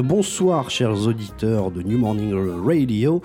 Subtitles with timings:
[0.00, 2.32] Bonsoir chers auditeurs de New Morning
[2.64, 3.20] Radio.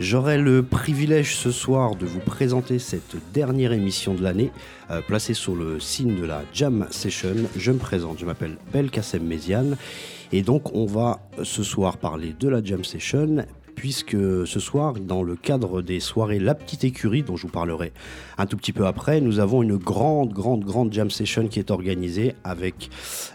[0.00, 4.50] J'aurai le privilège ce soir de vous présenter cette dernière émission de l'année,
[4.90, 7.36] euh, placée sur le signe de la Jam Session.
[7.56, 9.76] Je me présente, je m'appelle Belkacem Méziane,
[10.32, 15.22] et donc on va ce soir parler de la Jam Session, puisque ce soir, dans
[15.22, 17.92] le cadre des soirées La Petite Écurie, dont je vous parlerai
[18.38, 21.70] un tout petit peu après, nous avons une grande, grande, grande jam session qui est
[21.70, 22.90] organisée avec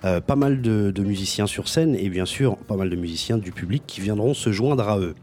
[0.05, 3.37] euh, pas mal de, de musiciens sur scène et bien sûr pas mal de musiciens
[3.37, 5.15] du public qui viendront se joindre à eux.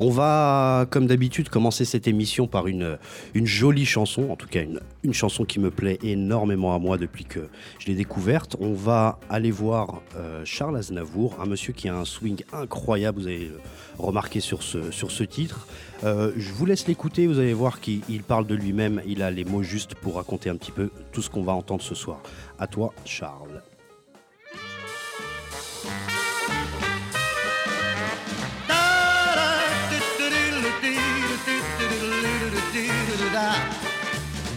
[0.00, 2.98] On va, comme d'habitude, commencer cette émission par une,
[3.34, 7.48] jolie chanson, en tout cas une, chanson qui me plaît énormément à moi depuis que
[7.78, 8.56] je l'ai découverte.
[8.60, 13.26] On va aller voir euh, Charles Aznavour, un monsieur qui a un swing incroyable, vous
[13.26, 13.52] avez
[13.98, 15.66] remarqué sur ce, titre.
[16.02, 19.30] Euh, je vous laisse l'écouter, vous allez voir qu'il il parle de lui-même, il a
[19.30, 22.20] les mots justes pour raconter un petit peu tout ce qu'on va entendre ce soir.
[22.58, 23.53] À toi, Charles.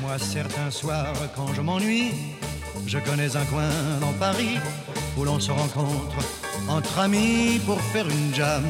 [0.07, 2.13] Moi, certains soirs, quand je m'ennuie,
[2.85, 3.69] je connais un coin
[3.99, 4.57] dans Paris
[5.17, 6.15] où l'on se rencontre
[6.69, 8.63] entre amis pour faire une jam.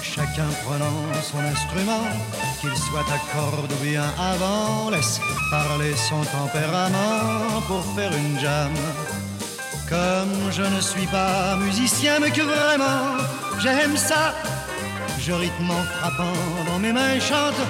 [0.00, 2.06] Chacun prenant son instrument,
[2.60, 5.20] qu'il soit à corde ou bien avant, laisse
[5.50, 8.72] parler son tempérament pour faire une jam.
[9.88, 13.18] Comme je ne suis pas musicien, mais que vraiment
[13.58, 14.36] j'aime ça,
[15.18, 17.60] je rythme en frappant dans mes mains chante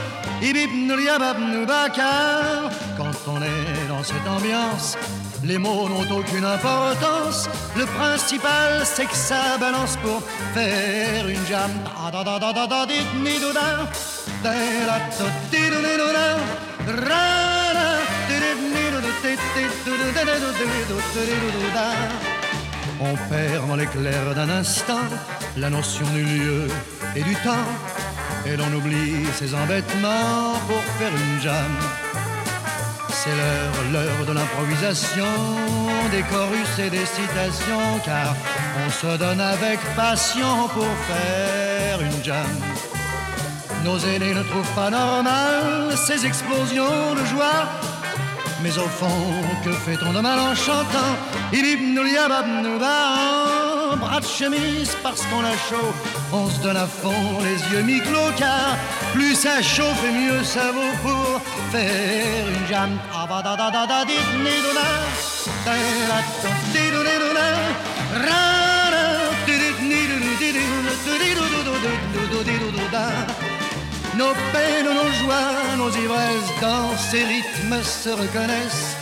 [2.97, 4.97] quand on est dans cette ambiance,
[5.45, 7.49] les mots n'ont aucune importance.
[7.77, 10.23] Le principal, c'est que ça balance pour
[10.55, 11.71] faire une jam.
[23.01, 25.05] On perd dans l'éclair d'un instant
[25.57, 26.69] la notion du lieu
[27.17, 27.67] et du temps
[28.47, 31.73] et l'on oublie ses embêtements pour faire une jam.
[33.11, 35.27] C'est l'heure, l'heure de l'improvisation,
[36.11, 38.35] des chorus et des citations, car
[38.87, 42.51] on se donne avec passion pour faire une jam.
[43.85, 47.67] Nos aînés ne trouvent pas normal ces explosions de joie.
[48.63, 49.33] Mais au fond,
[49.65, 51.17] que fait-on de mal en chantant?
[53.97, 55.93] Bras de chemise parce qu'on a chaud.
[56.33, 58.77] On se donne à fond les yeux mi-clos car
[59.13, 61.41] plus ça chauffe et mieux ça vaut pour
[61.73, 62.91] faire une jam.
[74.17, 78.97] Nos peines, nos joies, nos ivresses dans ces rythmes se reconnaissent.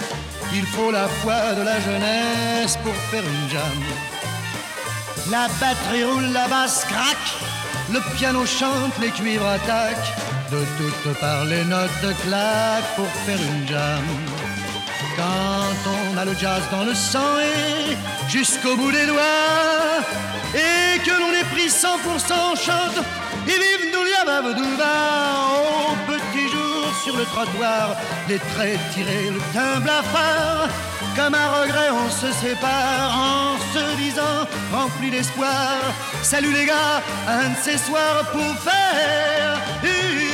[0.55, 4.18] Il faut la foi de la jeunesse pour faire une jam.
[5.31, 7.34] La batterie roule, la basse craque,
[7.93, 10.15] le piano chante, les cuivres attaquent.
[10.50, 11.91] De toutes parts, les notes
[12.22, 14.05] claquent pour faire une jam.
[15.17, 17.97] Quand on a le jazz dans le sang et
[18.31, 20.00] jusqu'au bout des doigts,
[20.55, 23.05] et que l'on est pris 100% chante,
[23.47, 23.99] et vive nous
[24.38, 27.97] au petit jour sur le trottoir,
[28.29, 30.69] les traits tirés, le teint blafard
[31.19, 35.81] comme un regret, on se sépare en se disant, rempli d'espoir.
[36.23, 40.29] Salut les gars, un de ces soirs pour faire une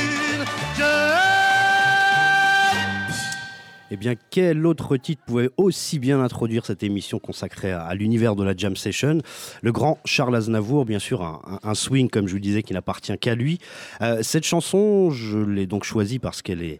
[3.91, 8.43] eh bien, quel autre titre pouvait aussi bien introduire cette émission consacrée à, l'univers de
[8.43, 9.19] la Jam Session?
[9.61, 11.21] Le grand Charles Aznavour, bien sûr,
[11.63, 13.59] un, swing, comme je vous disais, qui n'appartient qu'à lui.
[14.01, 16.79] Euh, cette chanson, je l'ai donc choisie parce qu'elle est,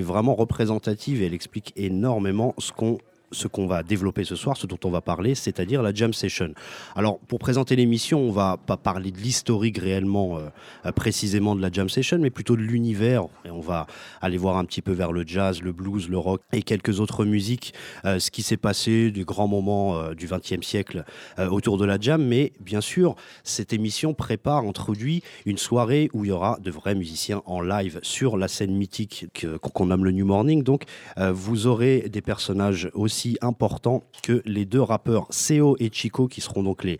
[0.00, 2.98] vraiment représentative et elle explique énormément ce qu'on
[3.34, 6.54] ce qu'on va développer ce soir, ce dont on va parler, c'est-à-dire la jam session.
[6.96, 11.70] Alors, pour présenter l'émission, on va pas parler de l'historique réellement euh, précisément de la
[11.70, 13.26] jam session, mais plutôt de l'univers.
[13.44, 13.86] Et on va
[14.20, 17.24] aller voir un petit peu vers le jazz, le blues, le rock et quelques autres
[17.24, 21.04] musiques, euh, ce qui s'est passé du grand moment euh, du XXe siècle
[21.38, 22.24] autour de la jam.
[22.24, 26.94] Mais bien sûr, cette émission prépare, introduit une soirée où il y aura de vrais
[26.94, 29.26] musiciens en live sur la scène mythique
[29.60, 30.62] qu'on nomme le New Morning.
[30.62, 30.84] Donc,
[31.16, 36.62] vous aurez des personnages aussi important que les deux rappeurs Seo et Chico, qui seront
[36.62, 36.98] donc les,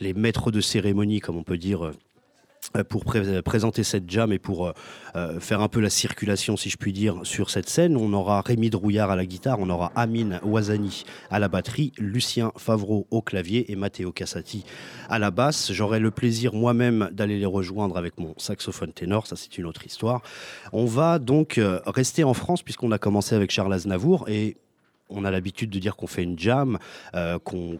[0.00, 1.92] les maîtres de cérémonie, comme on peut dire
[2.76, 4.72] euh, pour présenter cette jam et pour euh,
[5.16, 7.96] euh, faire un peu la circulation, si je puis dire, sur cette scène.
[7.96, 12.52] On aura Rémi Drouillard à la guitare, on aura Amine Ouazani à la batterie, Lucien
[12.56, 14.64] Favreau au clavier et Matteo Cassati
[15.08, 15.72] à la basse.
[15.72, 19.84] J'aurai le plaisir moi-même d'aller les rejoindre avec mon saxophone ténor, ça c'est une autre
[19.84, 20.22] histoire.
[20.72, 24.56] On va donc rester en France puisqu'on a commencé avec Charles Aznavour et
[25.10, 26.78] on a l'habitude de dire qu'on fait une jam,
[27.44, 27.78] qu'on,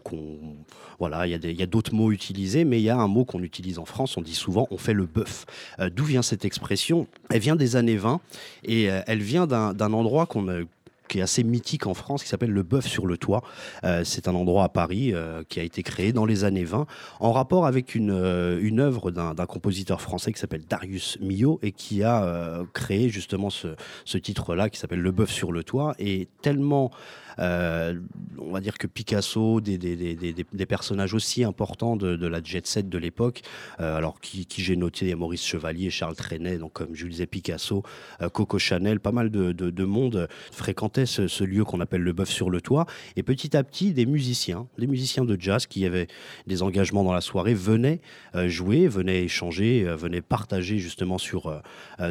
[0.99, 3.79] voilà, il y a d'autres mots utilisés, mais il y a un mot qu'on utilise
[3.79, 5.45] en France, on dit souvent on fait le bœuf.
[5.93, 7.07] D'où vient cette expression?
[7.29, 8.19] Elle vient des années 20
[8.65, 10.61] et elle vient d'un endroit qu'on a
[11.11, 13.43] qui est assez mythique en France, qui s'appelle le Bœuf sur le Toit.
[13.83, 16.87] Euh, c'est un endroit à Paris euh, qui a été créé dans les années 20
[17.19, 22.03] en rapport avec une, euh, œuvre d'un compositeur français qui s'appelle Darius Milhaud et qui
[22.03, 23.75] a créé justement ce,
[24.05, 25.93] ce titre-là qui s'appelle Le Bœuf sur le Toit.
[25.99, 26.89] Et tellement
[27.37, 33.41] on va dire que Picasso, des, personnages aussi importants de, la jet set de l'époque,
[33.79, 37.83] euh, alors qui, j'ai noté Maurice Chevalier, Charles Trenet, donc comme je disais Picasso,
[38.21, 42.49] euh, Coco Chanel, pas mal de, monde fréquentait ce, lieu qu'on appelle le bœuf sur
[42.49, 42.85] le toit.
[43.15, 46.07] Et petit à petit, des musiciens, des musiciens de jazz qui avaient
[46.47, 47.99] des engagements dans la soirée venaient
[48.45, 51.61] jouer, venaient échanger, venaient partager justement sur,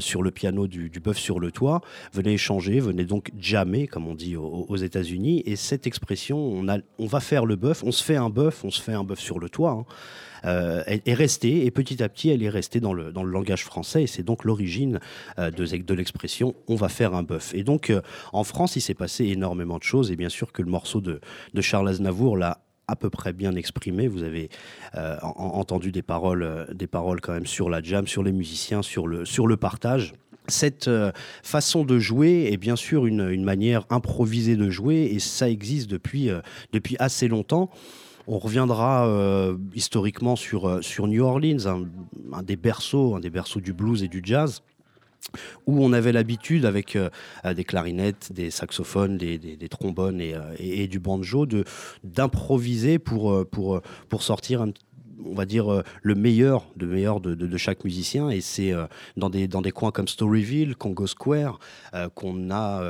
[0.01, 1.81] sur le piano du, du bœuf sur le toit,
[2.13, 6.63] venaient échanger, venaient donc jammer, comme on dit aux États-Unis et cette expression,
[6.99, 9.21] on, va faire le bœuf, on se fait un bœuf, on se fait un bœuf
[9.21, 9.85] sur le toit, hein,
[10.45, 11.67] euh, est restée.
[11.67, 14.05] Et petit à petit, elle est restée dans le, dans le langage français.
[14.05, 15.01] Et c'est donc l'origine
[15.39, 17.55] euh, de, de l'expression on va faire un bœuf.
[17.55, 18.01] Et donc, euh,
[18.33, 20.11] en France, il s'est passé énormément de choses.
[20.11, 21.21] Et bien sûr que le morceau de,
[21.55, 24.09] de Charles Aznavour l'a à peu près bien exprimé.
[24.09, 24.49] Vous avez
[25.23, 29.25] entendu des paroles, des paroles quand même sur la jam, sur les musiciens, sur le,
[29.25, 30.13] sur le partage.
[30.51, 31.13] Cette euh,
[31.43, 36.29] façon de jouer est bien sûr une, manière improvisée de jouer et ça existe depuis,
[36.29, 36.41] euh,
[36.99, 37.71] assez longtemps.
[38.27, 41.67] On reviendra euh, historiquement sur, New Orleans,
[42.33, 44.63] un, des berceaux, des berceaux du blues et du jazz
[45.67, 46.99] où on avait l'habitude avec
[47.45, 50.21] des clarinettes, des saxophones, des, trombones
[50.59, 51.47] et, du banjo
[52.03, 54.73] d'improviser pour, pour, sortir un,
[55.25, 58.31] on va dire, euh, le meilleur, de meilleur de, chaque musicien.
[58.31, 58.87] Et c'est euh,
[59.17, 61.59] dans, des, dans des coins comme Storyville, Congo Square,
[61.95, 62.83] euh, qu'on a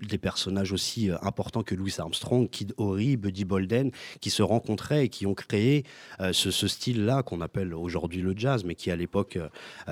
[0.00, 5.08] des personnages aussi importants que Louis Armstrong, Kid Ory, Buddy Bolden, qui se rencontraient et
[5.08, 5.84] qui ont créé
[6.32, 9.38] ce, style-là qu'on appelle aujourd'hui le jazz, mais qui à l'époque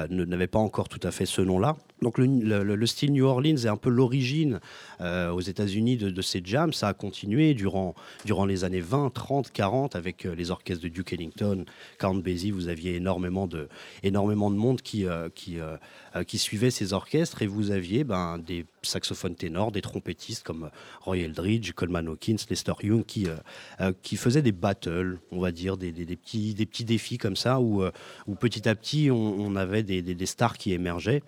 [0.08, 1.76] n'avait pas encore tout à fait ce nom-là.
[2.02, 4.60] Donc le, style New Orleans est un peu l'origine
[5.00, 6.72] euh, aux États-Unis de, ces jams.
[6.72, 7.94] Ça a continué durant,
[8.24, 11.64] durant les années 20, 30, 40 avec euh, les orchestres de Duke Ellington,
[11.98, 12.50] Count Basie.
[12.50, 13.68] Vous aviez énormément de,
[14.02, 15.58] énormément de monde qui, euh, qui,
[16.26, 19.82] qui suivait ces orchestres et vous aviez ben, des saxophones ténors, des
[20.44, 20.70] comme
[21.02, 23.26] Roy Eldridge, Coleman Hawkins, Lester Young qui,
[24.02, 27.60] qui faisaient des battles, on va dire, des, des, petits, des petits défis comme ça
[27.60, 27.82] où,
[28.26, 31.22] où petit à petit on, avait des, des stars qui émergeaient.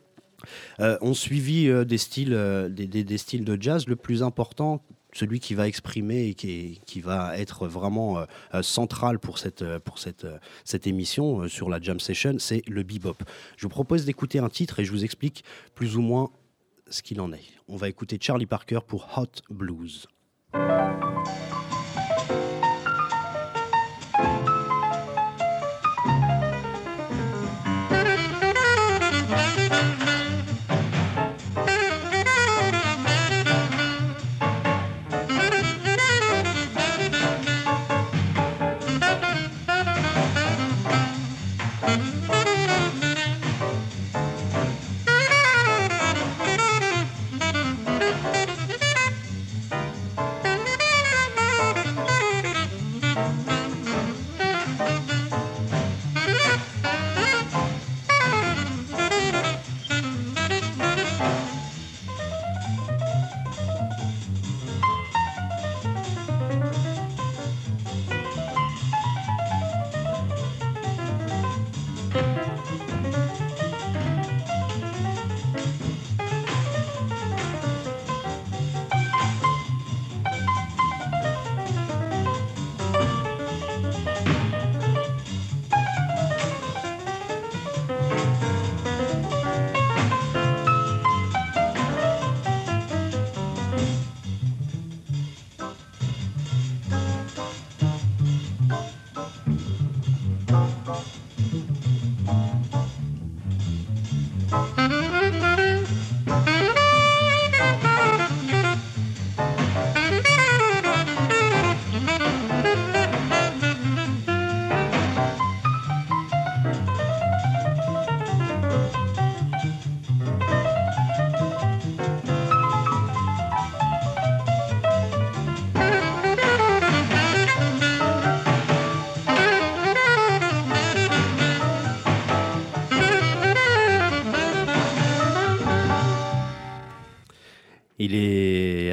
[0.80, 3.86] Euh, on suivit euh, des, styles, euh, des, styles de jazz.
[3.86, 8.24] Le plus important, celui qui va exprimer et qui, va être vraiment
[8.62, 10.24] central pour cette, pour cette,
[10.64, 13.16] cette émission sur la jam session, c'est le bebop.
[13.56, 15.42] Je vous propose d'écouter un titre et je vous explique
[15.74, 16.30] plus ou moins
[16.90, 17.44] ce qu'il en est.
[17.68, 20.06] On va écouter Charlie Parker pour Hot Blues.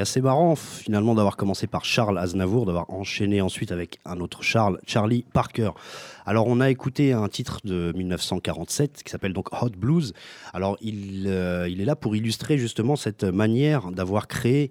[0.08, 4.80] Assez marrant finalement d'avoir commencé par Charles Aznavour, d'avoir enchaîné ensuite avec un autre Charles,
[4.86, 5.72] Charlie Parker.
[6.24, 10.14] Alors on a écouté un titre de 1947 qui s'appelle donc Hot Blues.
[10.54, 14.70] Alors il, euh, il est là pour illustrer justement cette manière d'avoir créé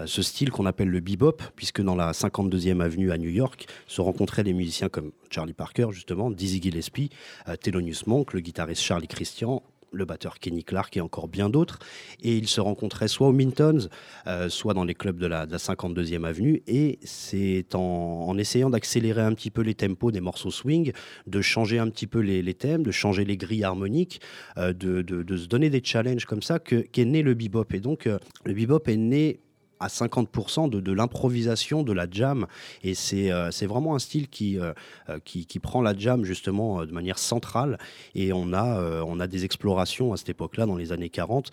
[0.00, 3.66] euh, ce style qu'on appelle le bebop, puisque dans la 52e avenue à New York
[3.86, 7.10] se rencontraient des musiciens comme Charlie Parker, justement, Dizzy Gillespie,
[7.48, 9.62] euh, Thelonious Monk, le guitariste Charlie Christian,
[9.94, 11.78] le batteur Kenny Clark et encore bien d'autres.
[12.22, 13.88] Et ils se rencontraient soit au Mintons,
[14.26, 16.62] euh, soit dans les clubs de la, 52e avenue.
[16.66, 20.92] Et c'est en, essayant d'accélérer un petit peu les tempos des morceaux swing,
[21.26, 24.20] de changer un petit peu les, thèmes, de changer les grilles harmoniques,
[24.56, 25.04] de,
[25.36, 27.66] se donner des challenges comme ça qu'est né le bebop.
[27.72, 28.06] Et donc,
[28.44, 29.40] le bebop est né
[29.80, 32.46] à 50% de, l'improvisation, de la jam.
[32.82, 34.72] Et c'est euh, vraiment un style qui, euh,
[35.08, 37.78] euh, qui, qui, prend la jam justement de manière centrale.
[38.14, 41.50] Et on a, on a des explorations à cette époque-là, dans les années 40,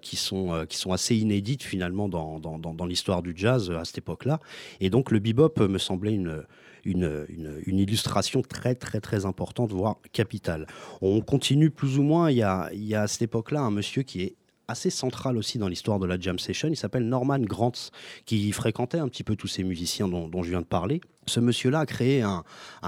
[0.00, 3.98] qui, sont, qui sont assez inédites finalement dans, dans, dans l'histoire du jazz à cette
[3.98, 4.40] époque-là.
[4.80, 6.44] Et donc le bebop me semblait une...
[6.86, 10.66] Une, une, une, illustration très très très importante, voire capitale.
[11.02, 13.70] On continue plus ou moins, il y a, il y a à cette époque-là un
[13.70, 14.36] monsieur qui est
[14.70, 16.68] assez central aussi dans l'histoire de la jam session.
[16.68, 17.90] Il s'appelle Norman Grantz,
[18.24, 21.00] qui fréquentait un petit peu tous ces musiciens dont, je viens de parler.
[21.26, 22.42] Ce monsieur-là a créé un,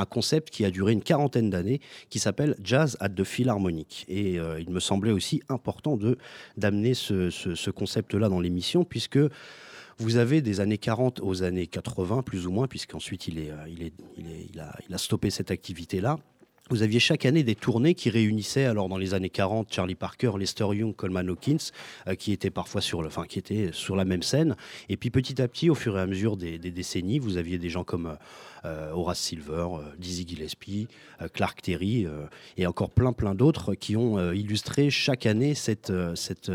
[0.09, 4.05] concept qui a duré une quarantaine d'années, qui s'appelle Jazz at the Philharmonic.
[4.09, 6.17] Et euh, il me semblait aussi important de
[6.57, 9.19] d'amener ce, concept-là dans l'émission, puisque
[9.99, 13.33] vous avez des années 40 aux années 80, plus ou moins, puisqu'ensuite euh,
[13.69, 16.19] il, est, il, est, il, a, il a stoppé cette activité-là
[16.73, 20.33] vous aviez chaque année des tournées qui réunissaient, alors dans les années 40, Charlie Parker,
[20.39, 21.71] Lester Young, Coleman Hawkins,
[22.09, 24.57] euh, qui étaient parfois sur, le, enfin, qui étaient sur la même scène.
[24.89, 27.69] Et puis petit à petit, au fur et à mesure des, décennies, vous aviez des
[27.69, 28.17] gens comme
[28.65, 30.89] euh, Horace Silver, euh, Dizzy Gillespie,
[31.35, 32.07] Clark Terry
[32.57, 36.51] et encore plein plein d'autres qui ont illustré chaque année cette, cette,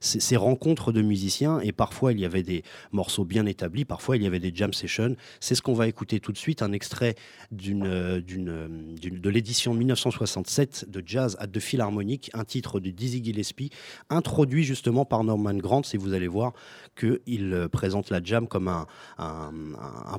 [0.00, 1.60] ces rencontres de musiciens.
[1.60, 4.74] Et parfois, il y avait des morceaux bien établis, parfois il y avait des jam
[4.74, 5.16] sessions.
[5.40, 7.14] C'est ce qu'on va écouter tout de suite, un extrait
[7.52, 8.68] d'une, d'une,
[9.00, 13.68] de l'édition édition 1967 de Jazz à the Philharmonic, un titre de Dizzy Gillespie,
[14.08, 16.54] introduit justement par Norman Grant, et vous allez voir
[16.98, 18.86] qu'il euh, présente la jam comme un,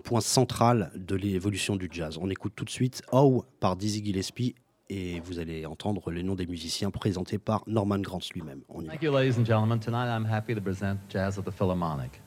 [0.03, 2.19] point central de l'évolution du jazz.
[2.21, 4.53] On écoute tout de suite How par Dizzy Gillespie
[4.87, 8.61] et vous allez entendre les noms des musiciens présentés par Norman Grant lui-même.
[9.01, 9.79] Ladies and gentlemen.
[9.79, 12.21] Tonight I'm happy to present Jazz at the Philharmonic.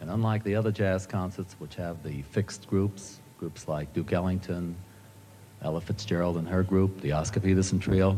[0.00, 4.74] And unlike the other jazz concerts, which have the fixed groups, groups like Duke Ellington,
[5.62, 8.16] Ella Fitzgerald and her group, the Oscar Peterson Trio.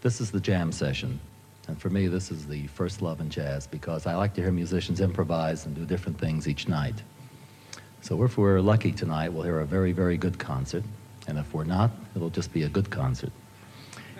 [0.00, 1.20] This is the jam session.
[1.66, 4.52] And for me, this is the first love in jazz because I like to hear
[4.52, 7.02] musicians improvise and do different things each night.
[8.00, 10.84] So if we're lucky tonight, we'll hear a very, very good concert.
[11.26, 13.32] And if we're not, it'll just be a good concert.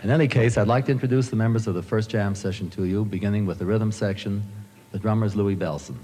[0.02, 2.84] In any case, I'd like to introduce the members of the first jam session to
[2.84, 4.42] you, beginning with the rhythm section.
[4.92, 5.96] The drummer is Louis Belson.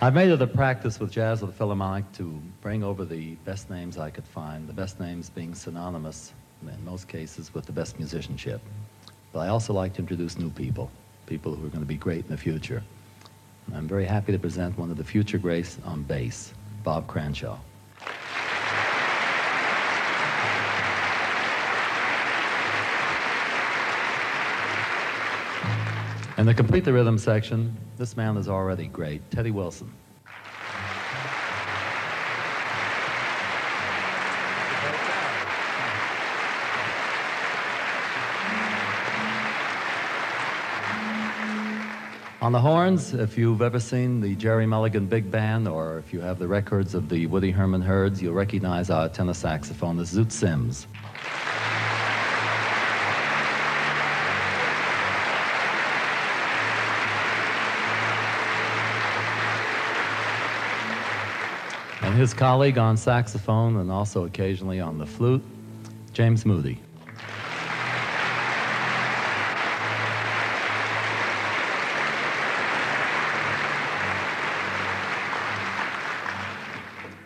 [0.00, 3.68] I've made it a practice with Jazz of the Philharmonic to bring over the best
[3.68, 7.98] names I could find, the best names being synonymous, in most cases, with the best
[7.98, 8.62] musicianship.
[9.30, 10.90] But I also like to introduce new people,
[11.26, 12.82] people who are going to be great in the future.
[13.66, 17.58] And I'm very happy to present one of the future greats on bass, Bob Cranshaw.
[26.38, 29.92] And to complete the rhythm section, this man is already great, Teddy Wilson.
[42.40, 46.20] On the horns, if you've ever seen the Jerry Mulligan Big Band or if you
[46.20, 50.30] have the records of the Woody Herman Herds, you'll recognize our tenor saxophone, the Zoot
[50.30, 50.86] Sims.
[62.18, 65.42] His colleague on saxophone and also occasionally on the flute,
[66.12, 66.80] James Moody.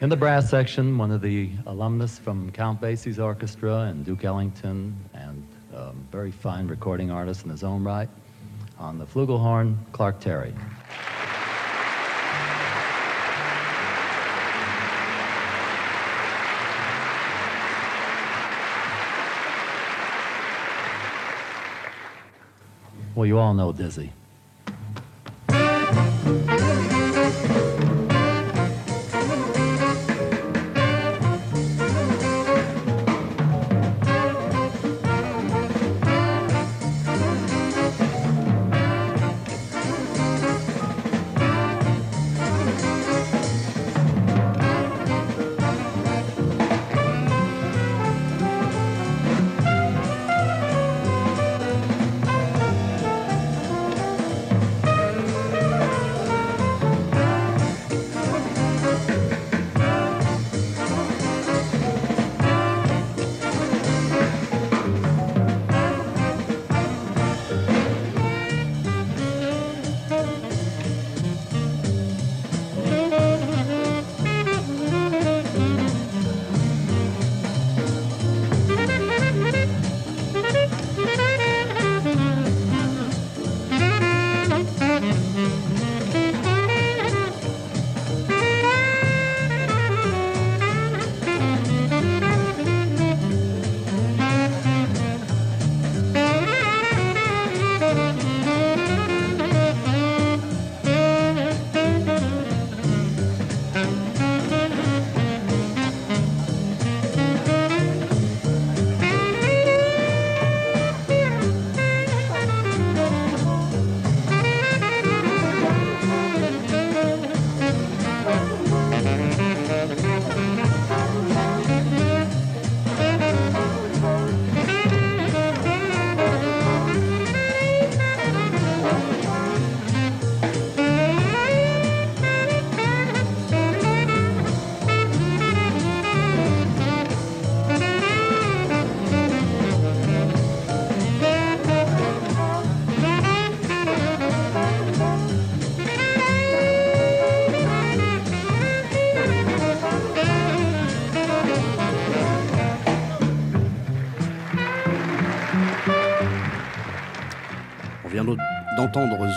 [0.02, 4.94] In the brass section, one of the alumnus from Count Basie's orchestra and Duke Ellington,
[5.14, 8.11] and a very fine recording artist in his own right.
[8.78, 10.52] On the flugelhorn, Clark Terry.
[23.14, 24.12] Well, you all know Dizzy.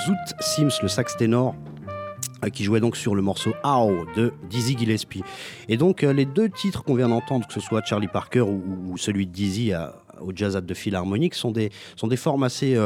[0.05, 1.55] Zoot Sims, le sax ténor,
[2.43, 5.23] euh, qui jouait donc sur le morceau How de Dizzy Gillespie.
[5.67, 8.97] Et donc euh, les deux titres qu'on vient d'entendre, que ce soit Charlie Parker ou,
[8.97, 9.73] celui de Dizzy
[10.21, 11.71] au Jazz at the Philharmonic, sont des
[12.17, 12.77] formes assez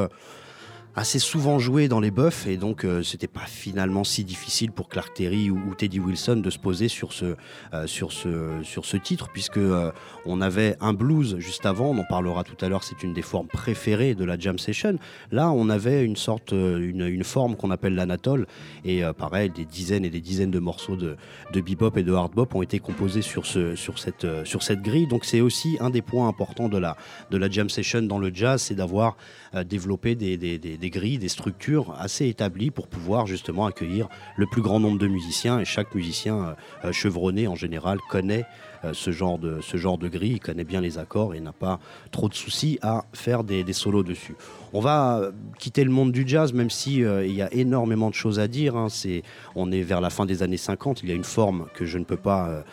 [0.95, 4.89] assez souvent joué dans les buffs et donc euh, c'était pas finalement si difficile pour
[4.89, 7.36] Clark Terry ou, Teddy Wilson de se poser sur ce,
[7.73, 9.91] euh, sur ce, sur ce titre puisque euh,
[10.25, 13.21] on avait un blues juste avant, on en parlera tout à l'heure, c'est une des
[13.21, 14.97] formes préférées de la jam session.
[15.32, 18.47] Là, on avait une sorte, une, une forme qu'on appelle l'anatole
[18.84, 21.17] et pareil, des dizaines et des dizaines de morceaux de,
[21.54, 24.82] de bebop et de hard bop ont été composés sur, ce, sur, cette, sur cette
[24.82, 25.08] grille.
[25.08, 26.97] Donc c'est aussi un des points importants de la,
[27.30, 29.17] de la jam session dans le jazz, c'est d'avoir
[29.65, 34.79] développé des des grilles, des structures assez établies pour pouvoir justement accueillir le plus grand
[34.79, 35.59] nombre de musiciens.
[35.59, 36.53] Et chaque musicien euh,
[36.85, 38.45] euh, chevronné en général connaît
[38.85, 41.51] euh, ce, genre de, ce genre de grille, il connaît bien les accords et n'a
[41.51, 41.79] pas
[42.11, 44.35] trop de soucis à faire des, solos dessus.
[44.73, 48.39] On va quitter le monde du jazz, même si il y a énormément de choses
[48.39, 48.75] à dire.
[48.75, 48.87] Hein.
[48.89, 49.23] C'est,
[49.55, 51.03] on est vers la fin des années 50.
[51.03, 52.63] Il y a une forme que je ne peux pas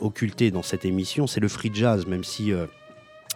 [0.00, 2.52] occulter dans cette émission, c'est le free jazz, même si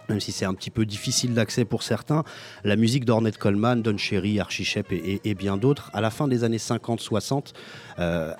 [0.09, 2.23] même si c'est un petit peu difficile d'accès pour certains,
[2.63, 6.43] la musique d'Ornette Coleman, Don Cherry, Archie Shepp et, bien d'autres, à la fin des
[6.43, 7.53] années 50-60,
[7.99, 8.33] euh,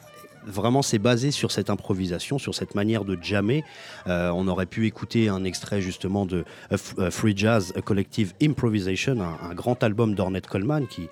[0.45, 3.63] vraiment c'est basé sur cette improvisation, sur cette manière de jammer.
[4.07, 9.53] Euh, on aurait pu écouter un extrait justement de euh, Free Jazz Collective Improvisation, un,
[9.53, 11.07] grand album d'Ornette Coleman qui,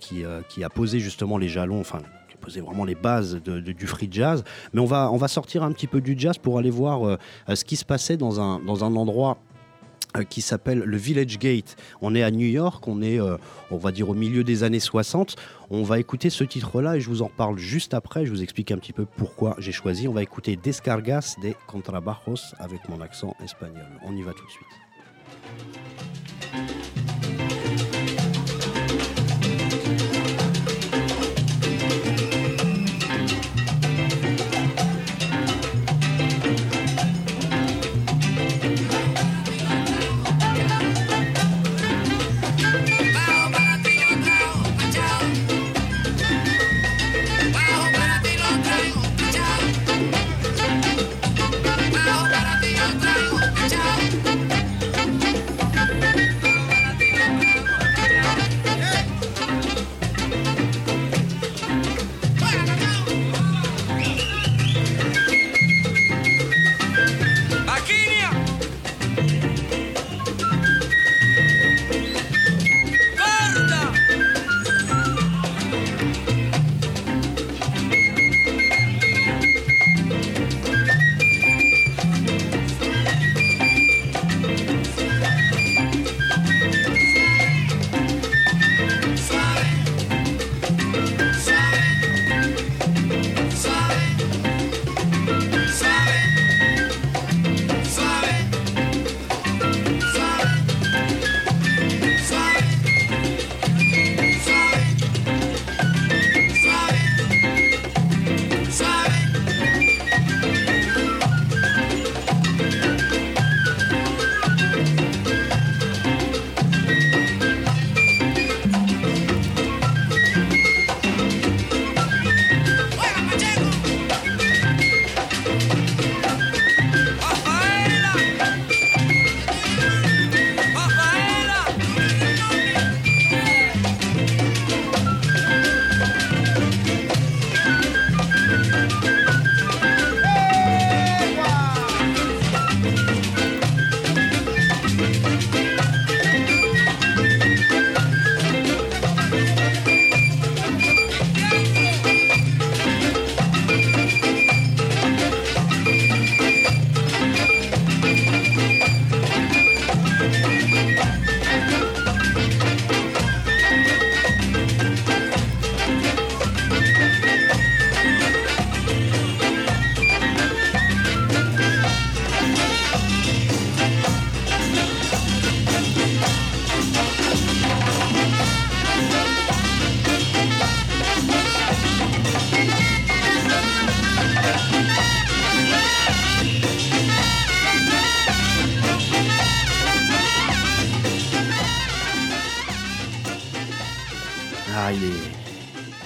[0.00, 3.86] qui, qui, a posé justement les jalons, enfin qui a posé vraiment les bases du
[3.86, 4.44] free jazz.
[4.72, 7.18] Mais on va, on va sortir un petit peu du jazz pour aller voir
[7.52, 9.53] ce qui se passait dans un, dans un endroit euh,
[10.22, 11.76] qui s'appelle le Village Gate.
[12.00, 13.36] On est à New York, on est, euh,
[13.70, 15.34] on va dire, au milieu des années 60.
[15.70, 18.24] On va écouter ce titre-là et je vous en parle juste après.
[18.24, 20.06] Je vous explique un petit peu pourquoi j'ai choisi.
[20.06, 23.86] On va écouter Descargas de Contrabajos avec mon accent espagnol.
[24.04, 24.68] On y va tout de suite.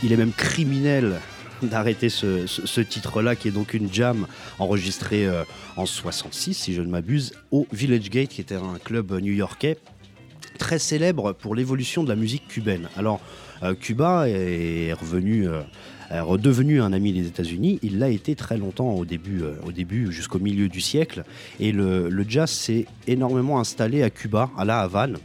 [0.08, 1.20] Il est même criminel
[1.60, 4.26] d'arrêter ce, titre-là, qui est donc une jam
[4.58, 5.44] enregistrée euh,
[5.76, 9.76] en 66, si je ne m'abuse, au Village Gate, qui était un club new-yorkais
[10.56, 12.88] très célèbre pour l'évolution de la musique cubaine.
[12.96, 13.20] Alors,
[13.80, 15.46] Cuba est revenu
[16.10, 20.38] redevenu un ami des États-Unis, il l'a été très longtemps au début, au début jusqu'au
[20.38, 21.22] milieu du siècle.
[21.60, 25.18] Et le, jazz s'est énormément installé à Cuba, à La Havane,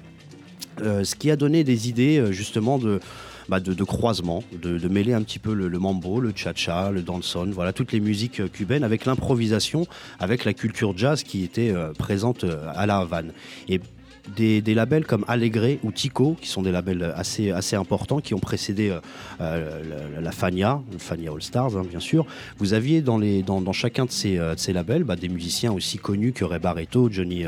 [0.79, 2.99] ce qui a donné des idées justement de,
[3.49, 7.73] bah, de, croisement, de, mêler un petit peu le, mambo, le cha-cha, le danson, voilà
[7.73, 9.85] toutes les musiques cubaines avec l'improvisation,
[10.19, 13.31] avec la culture jazz qui était présente à La Havane.
[14.35, 18.39] Des, labels comme Allegre ou Tico, qui sont des labels assez, assez importants, qui ont
[18.39, 18.99] précédé euh,
[19.41, 22.25] euh, la, Fania, Fania All Stars, hein, bien sûr.
[22.57, 25.97] Vous aviez dans, les, dans, chacun de ces, euh, ces labels bah, des musiciens aussi
[25.97, 27.45] connus que Ray Barreto, Johnny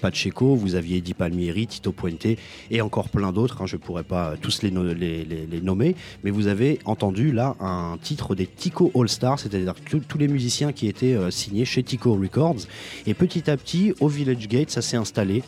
[0.00, 2.26] Pacheco, vous aviez Eddie Palmieri, Tito Puente
[2.70, 3.62] et encore plein d'autres.
[3.62, 7.56] Hein, je ne pourrais pas tous les, les, les, nommer, mais vous avez entendu là
[7.60, 9.74] un titre des Tico All Stars, c'est-à-dire
[10.08, 12.66] tous les musiciens qui étaient signés chez Tico Records.
[13.06, 15.42] Et petit à petit, au Village Gate, ça s'est installé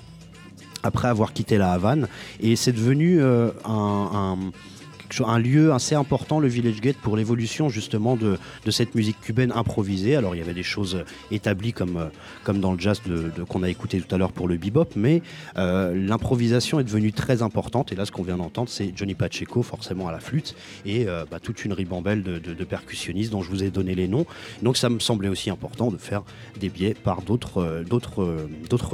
[0.84, 2.08] après avoir quitté la Havane.
[2.40, 8.38] Et c'est devenu euh, un, lieu assez important, le Village Gate, pour l'évolution justement de,
[8.70, 10.16] cette musique cubaine improvisée.
[10.16, 13.00] Alors il y avait des choses établies comme, euh, dans le jazz
[13.48, 15.22] qu'on a écouté tout à l'heure pour le bebop, mais
[15.56, 17.92] euh, l'improvisation est devenue très importante.
[17.92, 21.38] Et là, ce qu'on vient d'entendre, c'est Johnny Pacheco, forcément à la flûte, et bah,
[21.40, 24.26] toute une ribambelle de, percussionnistes dont je vous ai donné les noms.
[24.62, 26.22] Donc ça me semblait aussi important de faire
[26.58, 27.78] des biais par d'autres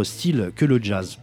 [0.04, 1.18] styles que le jazz.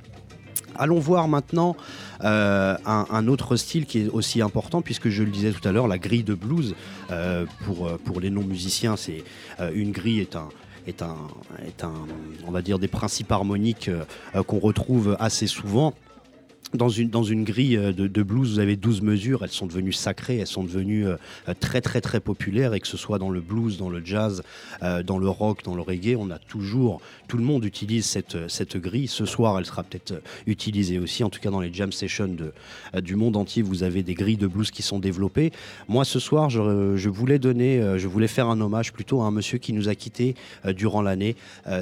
[0.78, 1.76] Allons voir maintenant
[2.24, 5.88] euh, un, autre style qui est aussi important, puisque je le disais tout à l'heure,
[5.88, 6.76] la grille de blues.
[7.12, 9.24] Euh, pour, euh, pour les non-musiciens, c'est
[9.74, 10.50] une grille est un,
[10.86, 11.16] est un,
[11.66, 11.94] est un,
[12.48, 13.90] on va dire, des principes harmoniques
[14.46, 15.94] qu'on retrouve assez souvent
[16.74, 19.94] dans une, dans une grille euh, de, blues, vous avez 12 mesures, elles sont devenues
[19.94, 21.16] sacrées, elles sont devenues euh,
[21.60, 24.44] très très très populaires, et que ce soit dans le blues, dans le jazz,
[24.84, 28.50] euh, dans le rock, dans le reggae, on a toujours, tout le monde utilise cette,
[28.50, 29.08] cette grille.
[29.08, 32.36] Ce soir, elle sera peut-être utilisée aussi, en tout cas dans les jam sessions
[32.96, 35.52] du monde entier, vous avez des grilles de blues qui sont développées.
[35.88, 39.32] Moi, ce soir, je, je voulais donner, je voulais faire un hommage plutôt à un
[39.32, 41.36] monsieur qui nous a quittés durant l'année.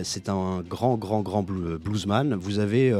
[0.04, 2.36] C'est un grand, grand, grand bluesman.
[2.36, 2.94] Vous avez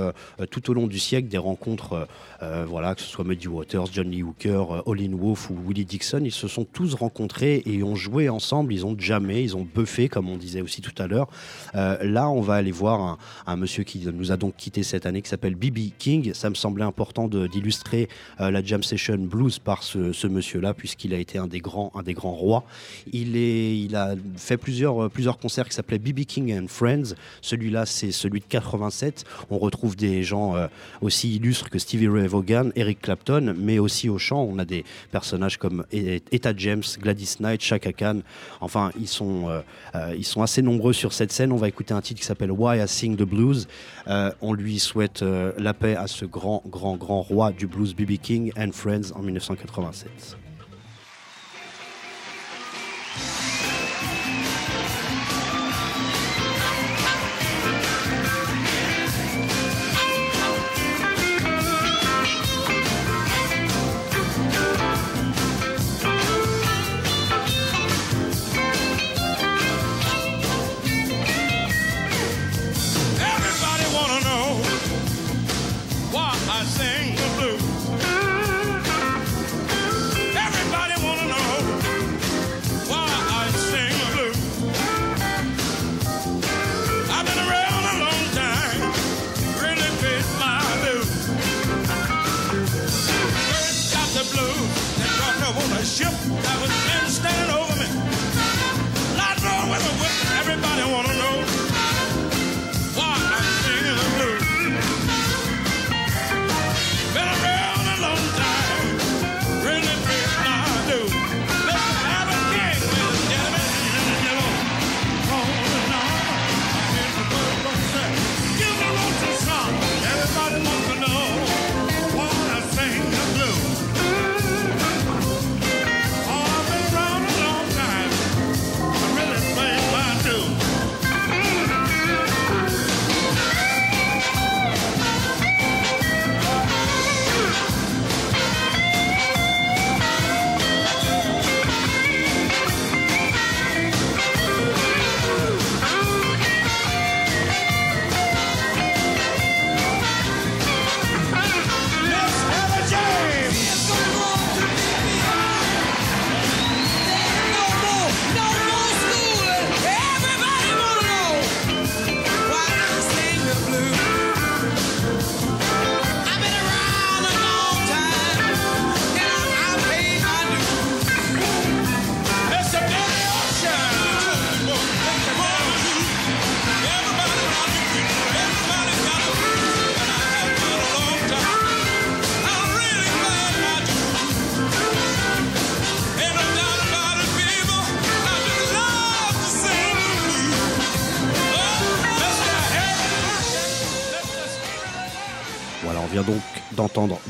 [0.52, 2.06] tout au long du siècle des rencontres euh,
[2.44, 6.22] euh, voilà, que ce soit Muddy Waters, Johnny Hooker, euh, Olin Wolf ou Willie Dixon,
[6.24, 10.10] ils se sont tous rencontrés et ont joué ensemble, ils ont jamais, ils ont buffé,
[10.10, 11.28] comme on disait aussi tout à l'heure.
[11.74, 15.30] là, on va aller voir un, monsieur qui nous a donc quitté cette année, qui
[15.30, 15.92] s'appelle B.B.
[15.98, 16.34] King.
[16.34, 18.10] Ça me semblait important d'illustrer
[18.40, 22.14] la Jam Session Blues par ce, monsieur-là, puisqu'il a été un des grands, un des
[22.14, 22.66] grands rois.
[23.12, 26.22] Il, a fait plusieurs, plusieurs concerts qui s'appelaient B.B.
[26.22, 27.16] King and Friends.
[27.42, 29.24] Celui-là, c'est celui de 87.
[29.50, 30.56] On retrouve des gens
[31.02, 34.84] aussi illustres que Stevie Ray Vaughan, Eric Clapton, mais aussi au chant, on a des
[35.12, 38.22] personnages comme Etta James, Gladys Knight, Chaka Khan.
[38.62, 39.62] Enfin, ils sont, euh,
[39.96, 41.52] euh, ils sont assez nombreux sur cette scène.
[41.52, 43.68] On va écouter un titre qui s'appelle Why I Sing the Blues.
[44.08, 48.18] Euh, on lui souhaite la paix à ce grand, grand, grand roi du blues, B.B.
[48.22, 50.38] King and Friends en 1987.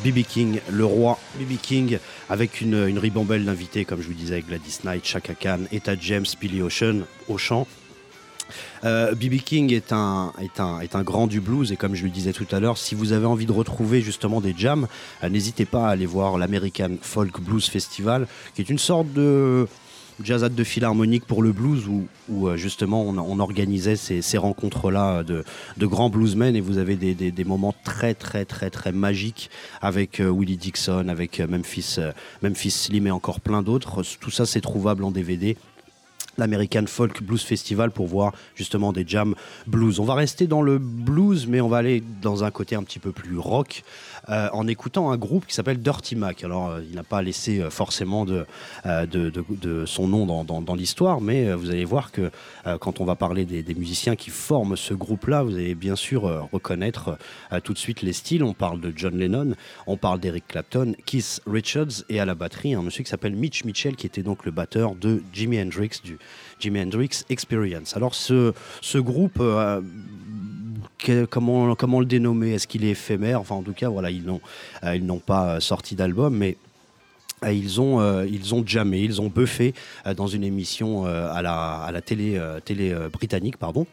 [0.06, 1.98] BB King, le roi BB King,
[2.30, 6.62] avec une, ribambelle d'invités, comme je vous disais, Gladys Knight, Chaka Khan, Etta James, Billy
[6.62, 7.66] Ocean au chant.
[8.84, 10.32] Euh, King est un
[11.04, 13.48] grand du blues et comme je le disais tout à l'heure, si vous avez envie
[13.48, 14.88] de retrouver justement des jams,
[15.24, 19.68] euh, n'hésitez pas à aller voir l'American Folk Blues Festival, qui est une sorte de
[20.24, 25.44] jazzade de philharmonique pour le blues où, euh, justement on, organisait ces, rencontres-là de,
[25.86, 29.50] grands bluesmen et vous avez des, moments très très très très magiques
[29.82, 31.98] avec euh, Willie Dixon, avec euh, Memphis,
[32.42, 34.04] Memphis Slim et encore plein d'autres.
[34.20, 35.58] Tout ça c'est trouvable en DVD
[36.38, 39.36] l'American Folk Blues Festival pour voir justement des jams
[39.68, 40.00] blues.
[40.00, 43.00] On va rester dans le blues, mais on va aller dans un côté un petit
[43.00, 43.84] peu plus rock
[44.30, 46.44] euh, en écoutant un groupe qui s'appelle Dirty Mac.
[46.44, 48.46] Alors, euh, il n'a pas laissé euh, forcément de,
[49.86, 52.32] son nom dans, l'histoire, mais vous allez voir que
[52.80, 57.18] quand on va parler des, musiciens qui forment ce groupe-là, vous allez bien sûr reconnaître
[57.64, 58.44] tout de suite les styles.
[58.44, 59.54] On parle de John Lennon,
[59.88, 63.64] on parle d'Eric Clapton, Keith Richards et à la batterie un monsieur qui s'appelle Mitch
[63.64, 66.18] Mitchell qui était donc le batteur de Jimi Hendrix du
[66.60, 67.96] Jimi Hendrix Experience.
[67.96, 68.54] Alors ce
[68.98, 69.42] groupe
[71.30, 72.54] comment, le dénommer?
[72.54, 73.40] Est-ce qu'il est éphémère?
[73.42, 74.42] Enfin, en tout cas, voilà, ils n'ont,
[74.84, 76.58] euh, pas sorti d'album, mais
[77.44, 79.74] euh, ils ont, euh, ils ont jamais, ils ont buffé
[80.16, 83.86] dans une émission à, la, à la télé, télé britannique, pardon,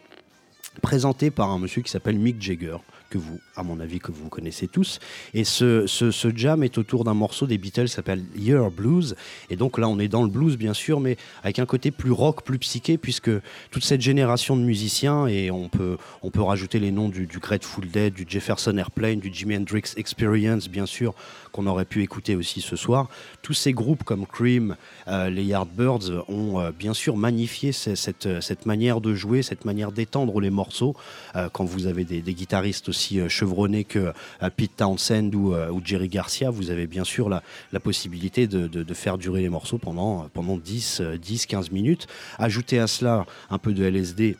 [0.81, 2.77] présentée par un monsieur qui s'appelle Mick Jagger
[3.13, 4.99] que vous, à mon avis, que vous connaissez tous.
[5.35, 9.15] Et ce, ce, jam est autour d'un morceau des Beatles qui s'appelle Year Blues.
[9.51, 12.11] Et donc là, on est dans le blues, bien sûr, mais avec un côté plus
[12.11, 13.29] rock, plus psyché, puisque
[13.69, 17.37] toute cette génération de musiciens, et on peut, on peut rajouter les noms du, du
[17.37, 21.13] Grateful Dead, du Jefferson Airplane, du Jimi Hendrix Experience, bien sûr,
[21.51, 23.09] qu'on aurait pu écouter aussi ce soir.
[23.43, 24.75] Tous ces groupes comme Cream,
[25.07, 29.91] euh, les Yardbirds ont euh, bien sûr magnifié cette, cette, manière de jouer, cette manière
[29.91, 30.95] d'étendre les morceaux.
[31.35, 34.13] Euh, quand vous avez des, des guitaristes aussi aussi euh, chevronné que
[34.43, 37.41] euh, Pete Townsend ou, euh, ou, Jerry Garcia, vous avez bien sûr la,
[37.79, 42.07] possibilité de, faire durer les morceaux pendant, pendant 10, 10, 15 minutes.
[42.37, 44.37] Ajoutez à cela un peu de LSD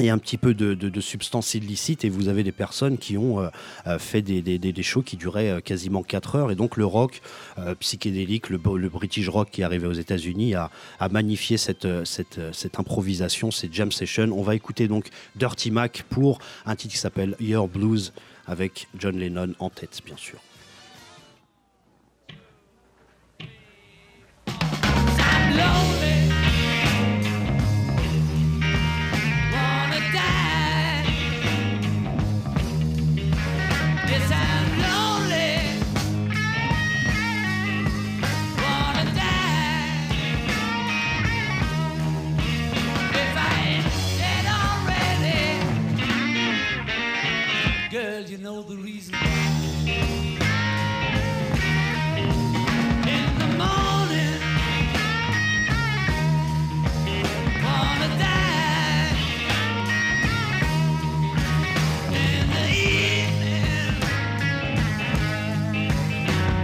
[0.00, 3.50] et un petit peu de, de, substances illicites et vous avez des personnes qui ont
[3.98, 7.20] fait des, des, des, shows qui duraient quasiment 4 heures et donc le rock
[7.80, 13.50] psychédélique, le, British rock qui est aux États-Unis a, a, magnifié cette, cette, cette, improvisation,
[13.50, 14.30] cette jam session.
[14.32, 18.12] On va écouter donc Dirty Mac pour un titre qui s'appelle Your Blues
[18.46, 20.38] avec John Lennon en tête bien sûr.
[48.46, 49.12] know the reason.
[53.16, 54.40] In the morning,
[57.64, 59.16] wanna die.
[62.12, 63.94] In the evening,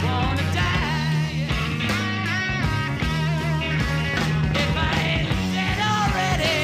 [0.04, 1.34] wanna die.
[4.54, 6.60] If I ain't dead already,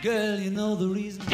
[0.00, 1.25] girl, you know the reason.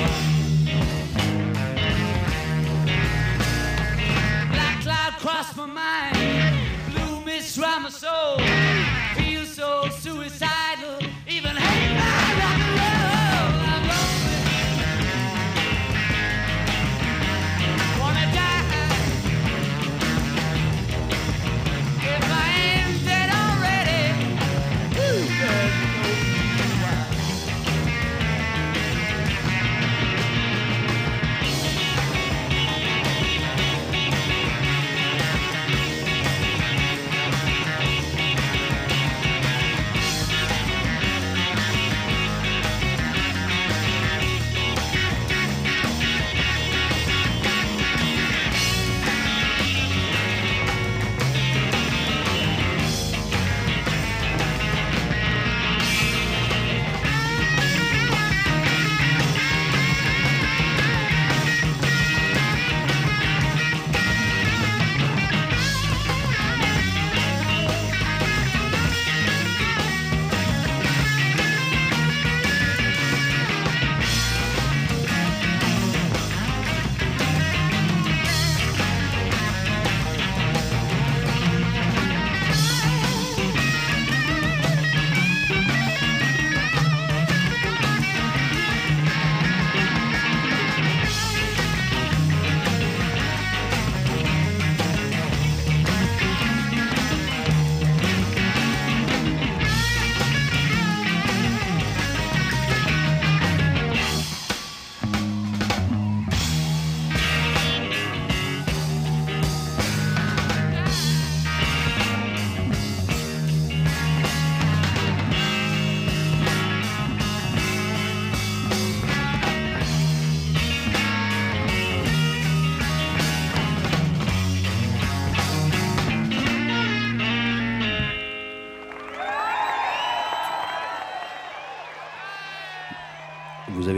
[7.62, 8.38] Try my soul,
[9.14, 10.51] feel so suicidal.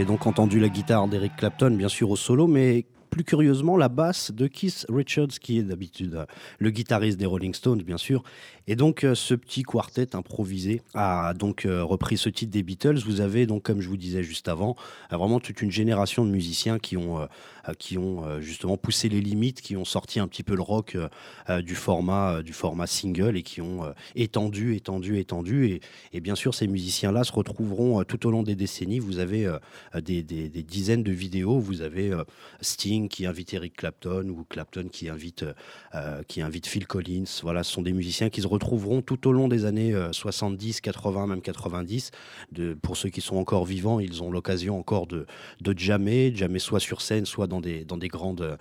[0.05, 2.85] Donc entendu la guitare d'Eric Clapton, bien sûr au solo, mais
[3.15, 6.27] plus curieusement la basse de Keith Richards, qui est d'habitude euh,
[6.59, 8.25] le guitariste des Rolling Stones, bien sûr.
[8.67, 12.99] Et donc, euh, ce petit quartet improvisé a donc euh, repris ce titre des Beatles.
[13.07, 14.75] Vous avez donc, comme je vous disais juste avant,
[15.13, 17.29] vraiment toute une génération de musiciens qui ont,
[17.79, 20.97] qui ont justement poussé les limites, qui ont sorti un petit peu le rock
[21.63, 25.81] du format, du format single et qui ont étendu, étendu, étendu.
[26.13, 28.99] Et, bien sûr, ces musiciens-là se retrouveront tout au long des décennies.
[28.99, 29.51] Vous avez
[29.95, 31.59] des, dizaines de vidéos.
[31.59, 32.13] Vous avez
[32.61, 35.45] Sting qui invite Eric Clapton ou Clapton qui invite,
[35.95, 37.25] euh, qui invite Phil Collins.
[37.43, 40.81] Voilà, ce sont des musiciens qui se retrouveront tout au long des années 70, euh,
[40.83, 42.11] 80, même 90.
[42.53, 45.27] De, pour ceux qui sont encore vivants, ils ont l'occasion encore de,
[45.61, 48.57] de jammer, jammer soit sur scène, soit dans dans des grandes, euh,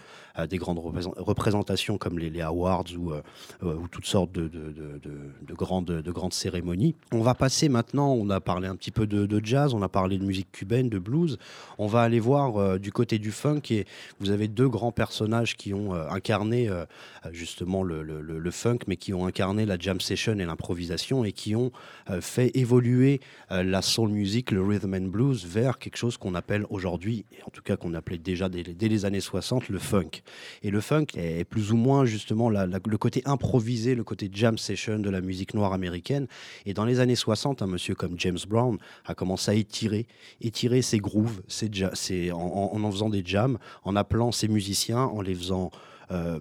[1.17, 3.13] représentations comme les, Awards ou,
[3.65, 6.95] ou toutes sortes de, de, de, grandes, de grandes cérémonies.
[7.11, 10.17] On va passer maintenant, on a parlé un petit peu de, jazz, on a parlé
[10.17, 11.37] de musique cubaine, de blues.
[11.77, 13.85] On va aller voir du côté du funk et
[14.19, 16.85] vous avez deux grands personnages qui ont euh, incarné euh,
[17.31, 21.71] justement le, funk, mais qui ont incarné la jam session et l'improvisation et qui ont
[22.09, 23.19] euh, fait évoluer
[23.49, 27.61] la soul music, le rhythm and blues vers quelque chose qu'on appelle aujourd'hui, en tout
[27.61, 30.21] cas qu'on appelait déjà dès, les années 60, le funk.
[30.63, 34.99] Et le funk est plus ou moins justement le côté improvisé, le côté jam session
[34.99, 36.27] de la musique noire américaine.
[36.65, 40.07] Et dans les années 60, un monsieur comme James Brown a commencé à étirer,
[40.41, 45.21] étirer ses grooves, ses, en, en, en faisant des jams, en appelant ces musiciens, en
[45.21, 45.71] les faisant
[46.13, 46.39] euh,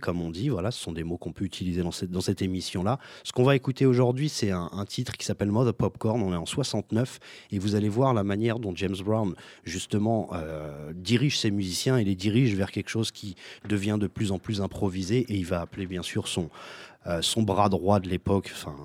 [0.00, 0.48] comme on dit.
[0.48, 2.98] Voilà, ce sont des mots qu'on peut utiliser dans cette, dans cette émission-là.
[3.24, 6.22] Ce qu'on va écouter aujourd'hui, c'est un, titre qui s'appelle Mother Popcorn.
[6.22, 7.18] On est en 69
[7.50, 9.34] et vous allez voir la manière dont James Brown,
[9.64, 13.34] justement, euh, dirige ses musiciens et les dirige vers quelque chose qui
[13.68, 15.26] devient de plus en plus improvisé.
[15.28, 16.50] Et il va appeler, bien sûr, son,
[17.06, 18.76] euh, son bras droit de l'époque, enfin,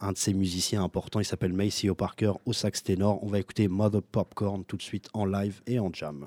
[0.00, 1.20] un, de ses musiciens importants.
[1.20, 3.22] Il s'appelle Maceo Parker au sax ténor.
[3.22, 6.26] On va écouter Mother Popcorn tout de suite en live et en jam.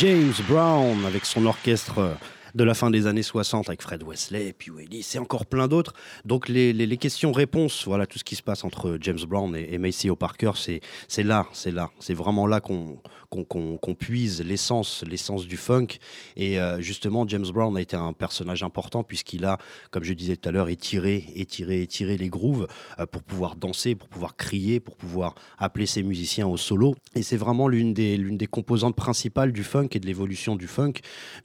[0.00, 2.16] James Brown avec son orchestre
[2.54, 4.54] de la fin des années 60 avec Fred Wesley,
[5.00, 5.94] Et encore plein d'autres.
[6.24, 10.16] Donc les, questions-réponses, voilà tout ce qui se passe entre James Brown et, et Maceo
[10.16, 12.98] Parker, c'est là, c'est là, c'est vraiment là qu'on
[13.30, 15.86] qu'on puise l'essence, l'essence du funk.
[16.36, 19.58] Et euh, justement, James Brown a été un personnage important puisqu'il a,
[19.90, 22.66] comme je disais tout à l'heure, étiré, étiré, étiré les grooves
[22.98, 26.96] euh, pour pouvoir danser, pour pouvoir crier, pour pouvoir appeler ses musiciens au solo.
[27.14, 30.94] Et c'est vraiment l'une des, des composantes principales du funk et de l'évolution du funk.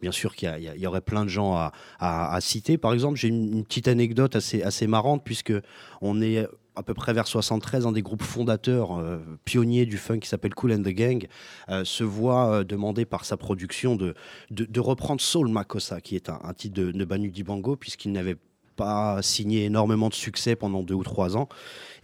[0.02, 2.78] Bien sûr qu'il y, aurait plein de gens à, à, citer.
[2.78, 5.54] Par exemple, j'ai une, une, petite anecdote assez, assez marrante puisque
[6.02, 10.20] on est à peu près vers 73, un des groupes fondateurs, euh, pionniers du funk
[10.20, 11.28] qui s'appelle Cool and the Gang,
[11.70, 14.14] euh, se voit euh, demander par sa production de,
[14.52, 18.38] de, reprendre Soul Makossa, qui est un, titre de, de Banu Dibango, puisqu'il n'avait
[18.76, 21.48] pas signé énormément de succès pendant deux ou trois ans.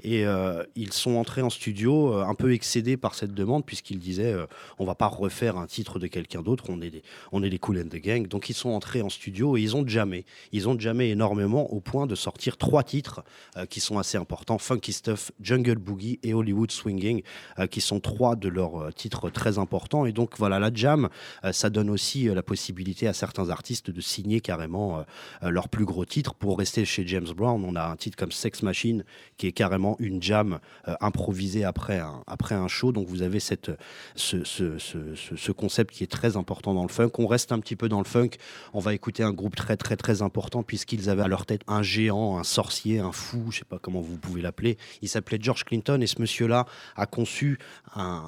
[0.03, 3.99] Et euh, ils sont entrés en studio euh, un peu excédés par cette demande, puisqu'ils
[3.99, 4.45] disaient euh,
[4.79, 7.59] on va pas refaire un titre de quelqu'un d'autre, on est des, on est des
[7.59, 8.27] Cool and the Gang.
[8.27, 11.79] Donc ils sont entrés en studio et ils ont jamais, ils ont jamais énormément au
[11.79, 13.23] point de sortir trois titres
[13.69, 17.21] qui sont assez importants Funky Stuff, Jungle Boogie et Hollywood Swinging,
[17.69, 20.05] qui sont trois de leurs titres très importants.
[20.05, 21.09] Et donc voilà, la jam,
[21.51, 25.03] ça donne aussi la possibilité à certains artistes de signer carrément
[25.41, 26.33] leurs plus gros titres.
[26.33, 29.03] Pour rester chez James Brown, on a un titre comme Sex Machine
[29.37, 32.91] qui est carrément une jam euh, improvisée après un, après un show.
[32.91, 33.71] Donc vous avez cette,
[34.15, 37.11] ce, ce, ce, concept qui est très important dans le funk.
[37.17, 38.31] On reste un petit peu dans le funk.
[38.73, 41.83] On va écouter un groupe très très très important puisqu'ils avaient à leur tête un
[41.83, 44.77] géant, un sorcier, un fou, je sais pas comment vous pouvez l'appeler.
[45.01, 46.65] Il s'appelait George Clinton et ce monsieur-là
[46.95, 47.59] a conçu
[47.95, 48.21] un,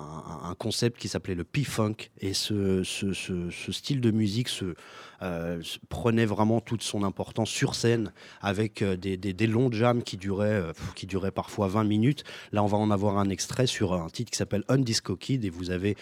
[0.43, 1.95] un concept qui s'appelait le P-Funk.
[2.20, 4.76] Et ce, ce, style de musique, ce
[5.24, 8.11] euh, prenait vraiment toute son importance sur scène
[8.41, 12.26] avec euh, des, longs jams qui duraient, euh, qui duraient parfois 20 minutes.
[12.51, 15.49] Là, on va en avoir un extrait sur un titre qui s'appelle Undisco Kid et
[15.49, 15.95] vous avez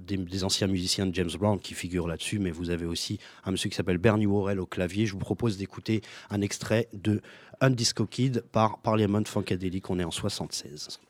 [0.00, 3.68] des, anciens musiciens de James Brown qui figurent là-dessus, mais vous avez aussi un monsieur
[3.68, 5.04] qui s'appelle Bernie Worrell au clavier.
[5.04, 7.20] Je vous propose d'écouter un extrait de
[7.60, 9.90] Undisco Kid par Parliament Funkadelic.
[9.90, 11.00] On est en 76.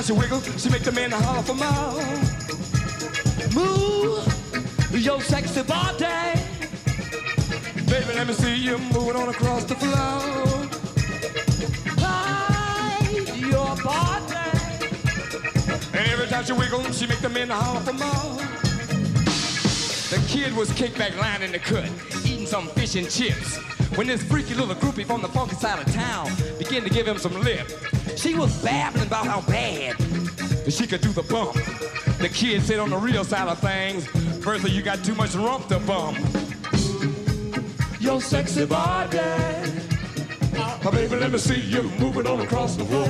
[0.00, 1.92] Time she wiggle, she make the man holler for more.
[3.54, 6.06] Move your sexy body.
[7.84, 10.22] Baby, let me see you moving on across the floor.
[11.96, 14.36] Glide your body.
[15.92, 18.38] And every time she wiggle, she make the men holler for more.
[20.08, 21.90] The kid was kicked back lying in the cut
[22.24, 23.58] eating some fish and chips.
[23.96, 27.18] When this freaky little groupie from the funky side of town began to give him
[27.18, 27.68] some lip,
[28.20, 29.96] she was babbling about how bad
[30.68, 31.54] she could do the bump.
[32.18, 34.06] The kid said on the real side of things,
[34.44, 36.18] Bertha, you got too much rump to bump.
[37.98, 39.18] Your sexy body.
[40.82, 43.08] Oh, baby, let me see you moving on across the floor.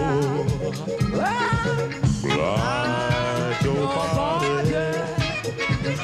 [2.30, 4.70] Like your body.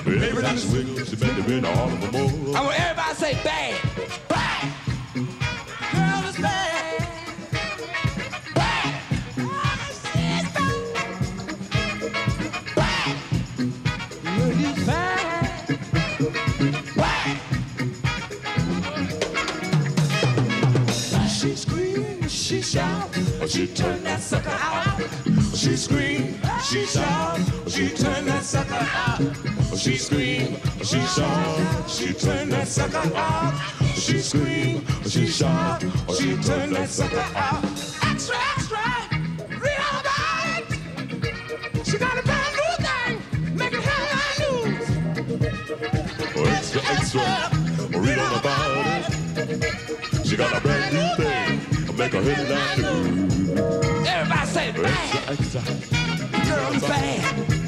[0.05, 2.57] Baby, that's wiggles, you better be all of them more.
[2.57, 3.35] I want everybody say.
[3.45, 3.86] Bad.
[23.47, 25.01] Shouts, she turn that sucker out.
[25.55, 29.21] She screams, she shouts, she turn that sucker out.
[29.77, 33.55] She screamed, she shot, she turned that sucker out.
[33.95, 35.83] She screamed, she shot,
[36.17, 37.65] she turned that sucker out.
[38.05, 38.85] Extra, extra,
[39.49, 40.65] real bad.
[41.85, 43.21] She got a brand new thing,
[43.57, 44.87] making headline news.
[46.49, 50.27] Extra, extra, read all about it.
[50.27, 53.36] She got a brand new thing, make a headline news
[54.77, 55.15] remember it.
[55.15, 56.49] Yeah, exactly.
[56.49, 57.66] Girl, I'm bad.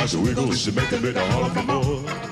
[0.00, 2.29] How she wiggle, she make a bit nigga holler for more.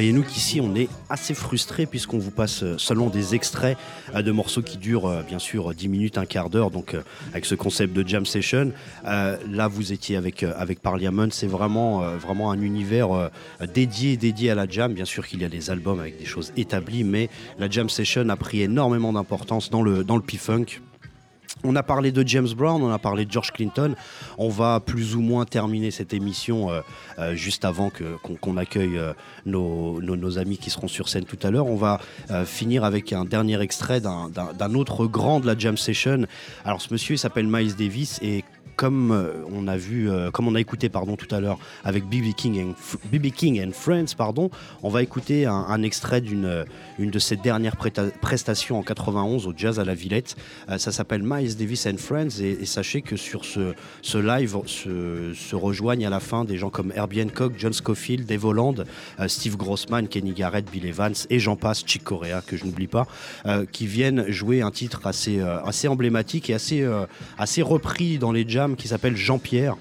[0.00, 3.76] Croyez-nous qu'ici on est assez frustré puisqu'on vous passe euh, seulement des extraits
[4.14, 6.96] euh, de morceaux qui durent euh, bien sûr 10 minutes, un quart d'heure, donc
[7.32, 8.72] avec ce concept de jam session.
[9.04, 13.30] Là vous étiez avec, avec Parliament, c'est vraiment, vraiment un univers
[13.74, 14.94] dédié, dédié à la jam.
[14.94, 17.28] Bien sûr qu'il y a des albums avec des choses établies, mais
[17.58, 20.80] la jam session a pris énormément d'importance dans le, dans le P-Funk.
[21.64, 23.94] On a parlé de James Brown, on a parlé de George Clinton.
[24.38, 26.80] On va plus ou moins terminer cette émission euh,
[27.18, 27.90] euh, juste avant
[28.40, 29.12] qu'on accueille euh,
[29.44, 31.66] nos, amis qui seront sur scène tout à l'heure.
[31.66, 32.00] On va
[32.44, 36.26] finir avec un dernier extrait d'un- autre grand de la jam session.
[36.64, 38.44] Alors ce monsieur s'appelle Miles Davis et
[38.80, 42.04] comme euh, on a vu, euh, comme on a écouté pardon tout à l'heure avec
[42.06, 44.48] BB King and Friends pardon,
[44.82, 46.64] on va écouter un, extrait d'une euh,
[46.98, 50.36] une de ses dernières prestations en 91 au Jazz à la Villette.
[50.78, 56.10] Ça s'appelle Miles Davis and Friends et, sachez que sur ce, live se, rejoignent à
[56.10, 58.86] la fin des gens comme Herbie Hancock, John Scofield, Dave Holland,
[59.26, 63.06] Steve Grossman, Kenny Garrett, Bill Evans et j'en passe, Chick Corea que je n'oublie pas,
[63.72, 66.86] qui viennent jouer un titre assez, assez emblématique et assez,
[67.38, 69.76] assez repris dans les jams qui s'appelle Jean-Pierre.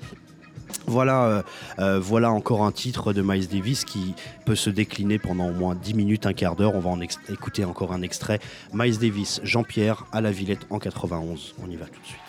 [0.88, 1.42] Voilà, euh,
[1.80, 4.16] euh, voilà encore un titre de Miles Davis qui
[4.46, 6.76] peut se décliner pendant au moins 10 minutes, un quart d'heure.
[6.76, 8.40] On va en écouter encore un extrait.
[8.74, 11.56] Miles Davis, Jean-Pierre à la Villette en 91.
[11.64, 12.29] On y va tout de suite.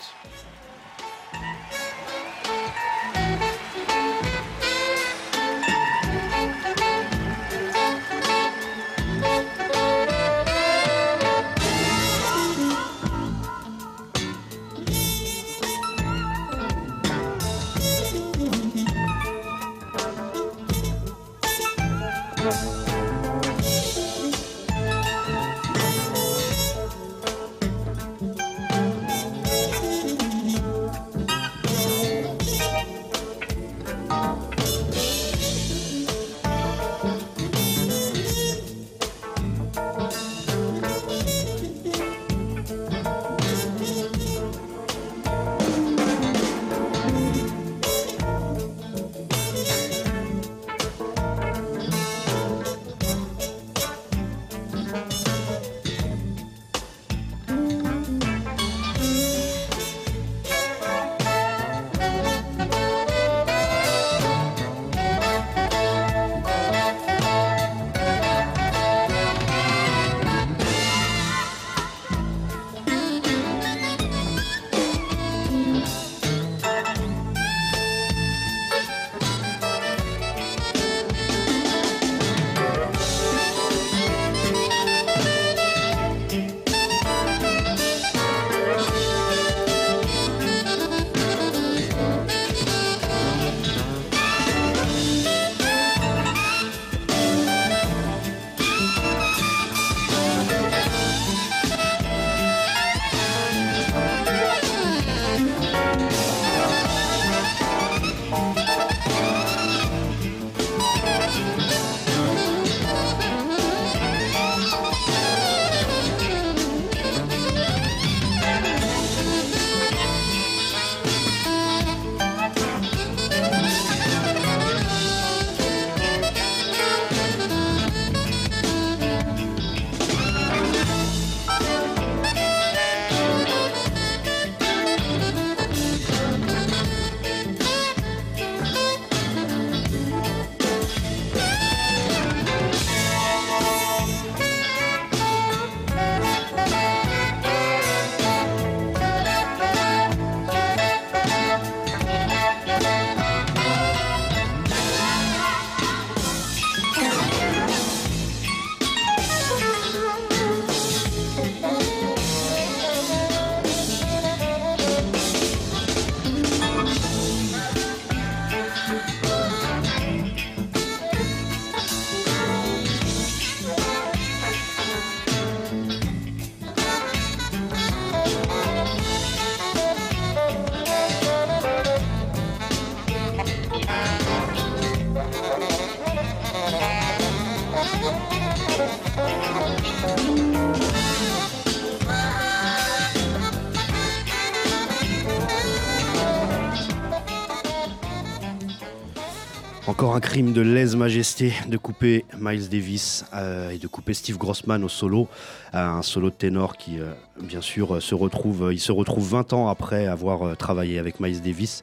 [200.13, 204.89] Un crime de lèse-majesté de couper Miles Davis euh, et de couper Steve Grossman au
[204.89, 205.29] solo.
[205.71, 209.53] Un solo de ténor qui, euh, bien sûr, euh, se retrouve, il se retrouve 20
[209.53, 211.81] ans après avoir travaillé avec Miles Davis.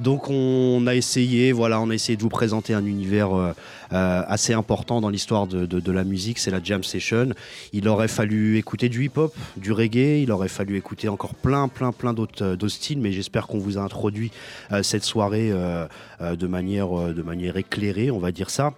[0.00, 3.52] Donc on a essayé, voilà, on a essayé de vous présenter un univers euh,
[3.92, 7.30] euh, assez important dans l'histoire de, la musique, c'est la jam session.
[7.72, 11.92] Il aurait fallu écouter du hip-hop, du reggae, il aurait fallu écouter encore plein, plein,
[11.92, 14.30] plein d'autres euh, styles, mais j'espère qu'on vous a introduit
[14.82, 18.72] cette soirée de, manière, de manière éclairée, on va dire ça.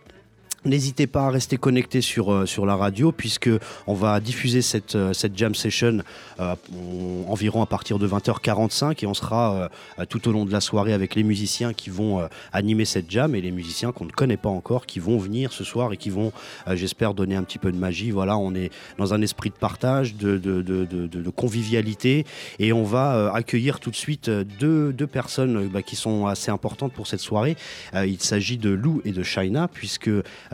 [0.65, 3.51] N'hésitez pas à rester connecté sur, euh, sur la radio puisque
[3.89, 5.99] on va diffuser cette, euh, cette jam session
[6.39, 10.53] euh, on- environ à partir de 20h45 et on sera euh, tout au long de
[10.53, 14.05] la soirée avec les musiciens qui vont euh, animer cette jam et les musiciens qu'on
[14.05, 16.31] ne connaît pas encore qui vont venir ce soir et qui vont,
[16.75, 18.13] j'espère, donner un petit peu de magie.
[18.13, 22.25] Voilà, on est dans un esprit de partage, de, de, de, de- convivialité
[22.61, 26.93] et on va accueillir tout de suite deux, deux personnes bah, qui sont assez importantes
[26.93, 27.57] pour cette soirée.
[27.95, 30.11] Il s'agit de Lou et de Shaina puisque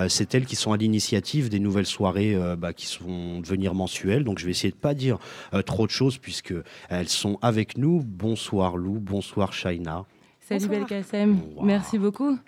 [0.08, 4.22] c'est elles qui sont à l'initiative des nouvelles soirées euh, bah, qui vont devenir mensuelles.
[4.22, 5.18] Donc je vais essayer de pas dire
[5.54, 6.54] euh, trop de choses puisque
[6.90, 8.02] elles sont avec nous.
[8.04, 10.04] Bonsoir Lou, bonsoir Shaina.
[10.40, 10.68] Salut.
[10.68, 11.64] Belkacem, Wow.
[11.64, 12.38] merci beaucoup.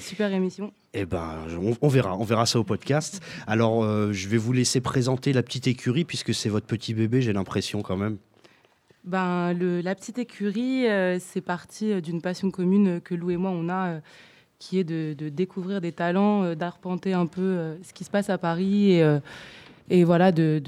[0.00, 0.72] Super émission.
[0.94, 3.22] Eh ben, on, on verra, on verra ça au podcast.
[3.46, 7.20] Alors, euh, je vais vous laisser présenter la petite écurie puisque c'est votre petit bébé,
[7.22, 8.16] j'ai l'impression quand même.
[9.04, 13.36] Ben, le, la petite écurie, euh, c'est parti euh, d'une passion commune que Lou et
[13.36, 14.00] moi, on a, euh,
[14.58, 18.30] qui est de, découvrir des talents, euh, d'arpenter un peu euh, ce qui se passe
[18.30, 19.20] à Paris et, euh,
[20.04, 20.62] voilà, de,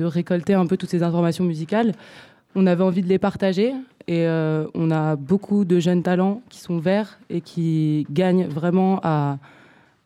[0.00, 1.92] récolter un peu toutes ces informations musicales.
[2.54, 3.72] On avait envie de les partager
[4.06, 9.38] et on a beaucoup de jeunes talents qui sont verts et qui gagnent vraiment à,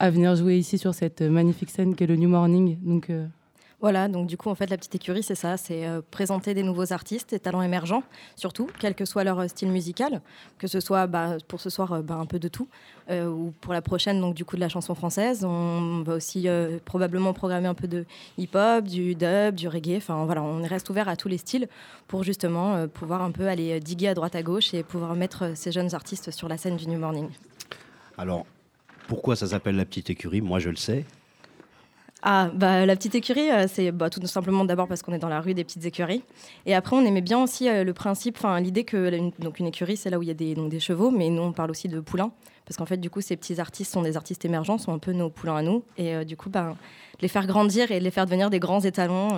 [0.01, 2.79] venir jouer ici sur cette magnifique scène qu'est le New Morning.
[3.81, 6.65] Voilà, donc du coup, en fait, la petite écurie, c'est ça, c'est euh, présenter des
[6.65, 8.03] nouveaux artistes, des talents émergents,
[8.35, 10.21] surtout, quel que soit leur euh, style musical,
[10.59, 12.69] que ce soit bah, pour ce soir euh, bah, un peu de tout,
[13.11, 15.43] ou pour la prochaine, donc du coup, de la chanson française.
[15.43, 16.47] On va aussi
[16.85, 18.05] probablement programmer un peu de
[18.37, 21.69] hip-hop, du dub, du reggae, enfin voilà, on reste ouvert à tous les styles
[22.07, 25.73] pour justement pouvoir un peu aller diguer à droite à gauche et pouvoir mettre ces
[25.73, 27.31] jeunes artistes sur la scène du New Morning.
[28.19, 28.45] Alors,
[29.07, 30.43] pourquoi ça s'appelle la petite écurie?
[30.43, 31.07] Moi, je le sais.
[32.23, 35.29] Ah, bah, la petite écurie, euh, c'est bah, tout simplement d'abord parce qu'on est dans
[35.29, 36.23] la rue des petites écuries.
[36.67, 39.61] Et après, on aimait bien aussi euh, le principe, enfin l'idée que la- une, donc
[39.61, 41.53] une écurie, c'est là où il y a des, donc, des chevaux, mais nous, on
[41.53, 42.33] parle aussi de poulains.
[42.67, 45.13] Parce qu'en fait, du coup, ces petits artistes sont des artistes émergents, sont un peu
[45.13, 45.85] nos poulains à nous.
[45.97, 46.77] Et euh, du coup, ben,
[47.21, 49.29] les faire grandir et les faire devenir des grands étalons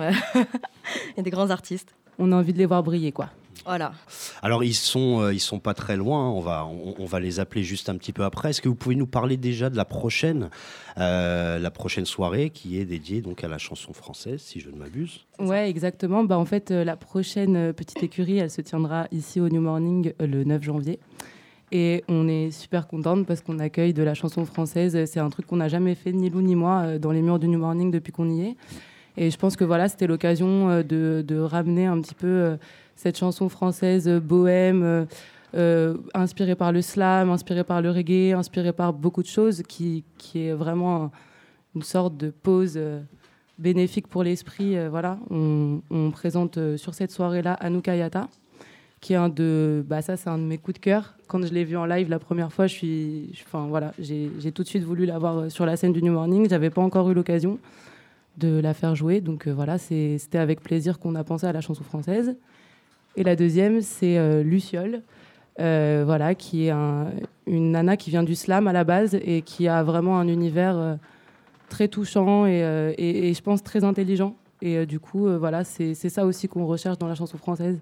[1.17, 1.93] et des grands artistes.
[2.19, 3.29] on a envie de les voir briller, quoi.
[3.65, 3.93] Voilà.
[4.41, 6.25] Alors, ils sont, euh, ils sont pas très loin.
[6.25, 6.29] hein.
[6.29, 8.49] On va, on, on va les appeler juste un petit peu après.
[8.49, 10.49] Est-ce que vous pouvez nous parler déjà de la prochaine,
[10.97, 14.77] euh, la prochaine soirée qui est dédiée donc à la chanson française, si je ne
[14.77, 15.25] m'abuse?
[15.39, 16.23] Ouais, exactement.
[16.23, 20.13] Bah, en fait, euh, la prochaine petite écurie, elle se tiendra ici au New Morning
[20.21, 20.99] euh, le 9 janvier.
[21.71, 25.05] Et on est super contente parce qu'on accueille de la chanson française.
[25.05, 27.47] C'est un truc qu'on n'a jamais fait, ni Lou ni moi, dans les murs du
[27.47, 28.55] New Morning depuis qu'on y est.
[29.17, 32.57] Et je pense que voilà, c'était l'occasion de, de ramener un petit peu
[33.01, 35.05] cette chanson française euh, bohème, euh,
[35.55, 40.03] euh, inspirée par le slam, inspirée par le reggae, inspirée par beaucoup de choses, qui,
[40.19, 41.11] qui est vraiment un-
[41.75, 42.79] une sorte de pause
[43.57, 44.75] bénéfique pour l'esprit.
[44.89, 48.27] voilà, on, présente sur cette soirée-là Anouk Ayata,
[48.99, 51.15] qui est un de, bah ça c'est un de mes coups de cœur.
[51.27, 54.63] Quand je l'ai vu en live la première fois, je suis, enfin voilà, j'ai tout
[54.63, 56.49] de suite voulu la voir euh, sur la scène du New Morning.
[56.49, 57.57] J'avais pas encore eu l'occasion
[58.37, 61.83] de la faire jouer, donc voilà, c'était avec plaisir qu'on a pensé à la chanson
[61.85, 62.35] française.
[63.15, 65.01] Et la deuxième, c'est euh, Luciole.
[65.59, 67.11] euh, voilà, qui est un-
[67.45, 70.77] une nana qui vient du slam à la base et qui a vraiment un univers
[70.77, 70.95] euh,
[71.67, 72.61] très touchant et,
[72.97, 74.35] et- et je pense très intelligent.
[74.61, 77.79] Et du coup, voilà, c'est ça aussi qu'on recherche dans la chanson française.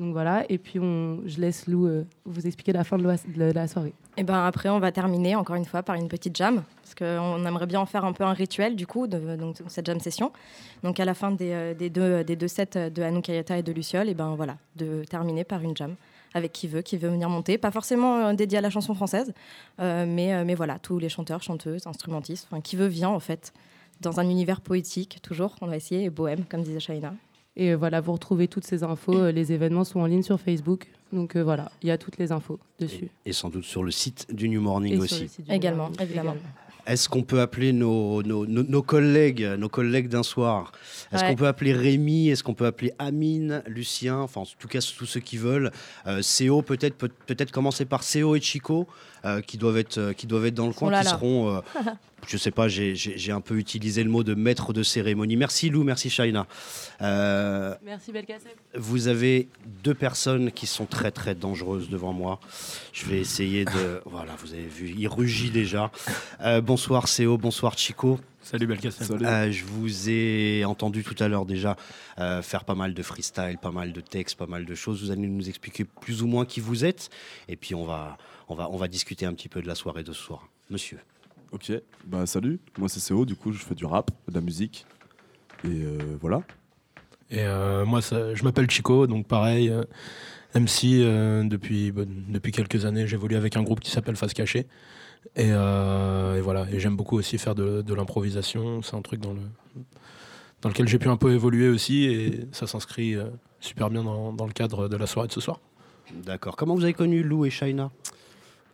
[0.00, 3.04] Donc voilà, et puis je laisse Lou euh, vous expliquer la fin de
[3.52, 3.92] la, soirée.
[4.16, 7.44] Et ben après, on va terminer encore une fois par une petite jam, parce qu'on
[7.44, 9.20] aimerait bien en faire un peu un rituel du coup de
[9.68, 10.32] cette jam session.
[10.82, 14.14] Donc à la fin des, euh, deux, sets de Anouk Ayata et de Luciole, et
[14.14, 15.96] ben voilà, de terminer par une jam
[16.32, 17.58] avec qui veut, qui veut venir monter.
[17.58, 19.34] Pas forcément euh, dédié à la chanson française,
[19.78, 23.52] mais, mais voilà, tous les chanteurs, chanteuses, instrumentistes, qui veut vient en fait,
[24.00, 27.12] dans un univers poétique toujours, on va essayer, et bohème, comme disait Shaina.
[27.56, 29.14] Et euh, voilà, vous retrouvez toutes ces infos.
[29.16, 30.86] euh, les événements sont en ligne sur Facebook.
[31.12, 33.08] Donc euh, voilà, il y a toutes les infos dessus.
[33.24, 35.28] et, et sans doute sur le site du New Morning Et aussi.
[35.48, 36.36] Également, Morning, évidemment.
[36.86, 40.72] Est-ce qu'on peut appeler nos, nos, nos- nos collègues, nos collègues d'un soir?
[41.12, 41.28] Est-ce Ouais.
[41.30, 42.30] qu'on peut appeler Rémi?
[42.30, 44.18] Est-ce qu'on peut appeler Amine, Lucien?
[44.18, 45.70] Enfin, en tout cas, tous ceux qui veulent.
[46.06, 48.88] Euh, CO, peut-être peut, peut-être commencer par CO et Chico,
[49.24, 51.10] euh, qui, doivent être, qui doivent être dans le coin, Oh là qui là.
[51.10, 51.62] seront.
[52.26, 52.94] je sais pas, j'ai-
[53.32, 55.36] un peu utilisé le mot de maître de cérémonie.
[55.36, 56.46] Merci Lou, merci Shaina.
[57.02, 58.50] Euh, Merci Belkacem.
[58.76, 59.48] vous avez
[59.84, 62.40] deux personnes qui sont très très dangereuses devant moi.
[62.92, 64.02] Je vais essayer de.
[64.06, 65.90] Voilà, vous avez vu, il rugit déjà.
[66.42, 68.18] Euh, bonsoir CO, bonsoir Chico.
[68.42, 69.18] Salut Belkacem.
[69.22, 71.76] Euh, je vous ai entendu tout à l'heure déjà
[72.18, 75.02] euh, faire pas mal de freestyle, pas mal de textes, pas mal de choses.
[75.04, 77.10] Vous allez nous expliquer plus ou moins qui vous êtes.
[77.48, 78.16] Et puis on va,
[78.48, 80.48] on va, on va discuter un petit peu de la soirée de ce soir.
[80.70, 80.98] Monsieur.
[81.52, 81.72] Ok,
[82.06, 84.86] bah salut, moi c'est CO, du coup je fais du rap, de la musique.
[85.64, 86.42] Et euh, voilà.
[87.30, 89.82] Et euh, moi, ça- je m'appelle Chico, donc pareil, euh,
[90.54, 93.06] MC euh, depuis, bon, depuis quelques années.
[93.06, 94.66] J'évolue avec un groupe qui s'appelle Face Cachée.
[95.36, 98.82] Et, euh, et voilà, et j'aime beaucoup aussi faire de, de l'improvisation.
[98.82, 99.40] C'est un truc dans, le,
[100.62, 102.04] dans lequel j'ai pu un peu évoluer aussi.
[102.06, 103.26] Et ça s'inscrit euh,
[103.60, 105.60] super bien dans, dans le cadre de la soirée de ce soir.
[106.24, 106.56] D'accord.
[106.56, 107.90] Comment vous avez connu Lou et Shaina?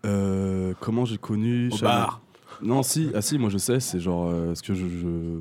[0.07, 2.21] Euh, comment j'ai connu Au Shana bar.
[2.63, 4.27] Non, si, ah si, moi je sais, c'est genre.
[4.29, 5.41] euh, ce que je, je-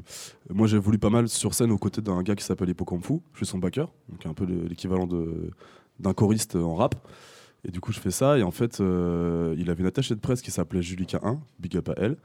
[0.54, 3.20] Moi j'ai voulu pas mal sur scène aux côtés d'un gars qui s'appelle Hippocampu.
[3.34, 5.08] Je suis son backer, donc un peu le- l'équivalent
[6.00, 6.96] d'un choriste en rap.
[7.68, 8.38] Et du coup, je fais ça.
[8.38, 11.76] Et en fait, euh, il avait une attachée de presse qui s'appelait Julika 1, big
[11.78, 12.16] up à elle,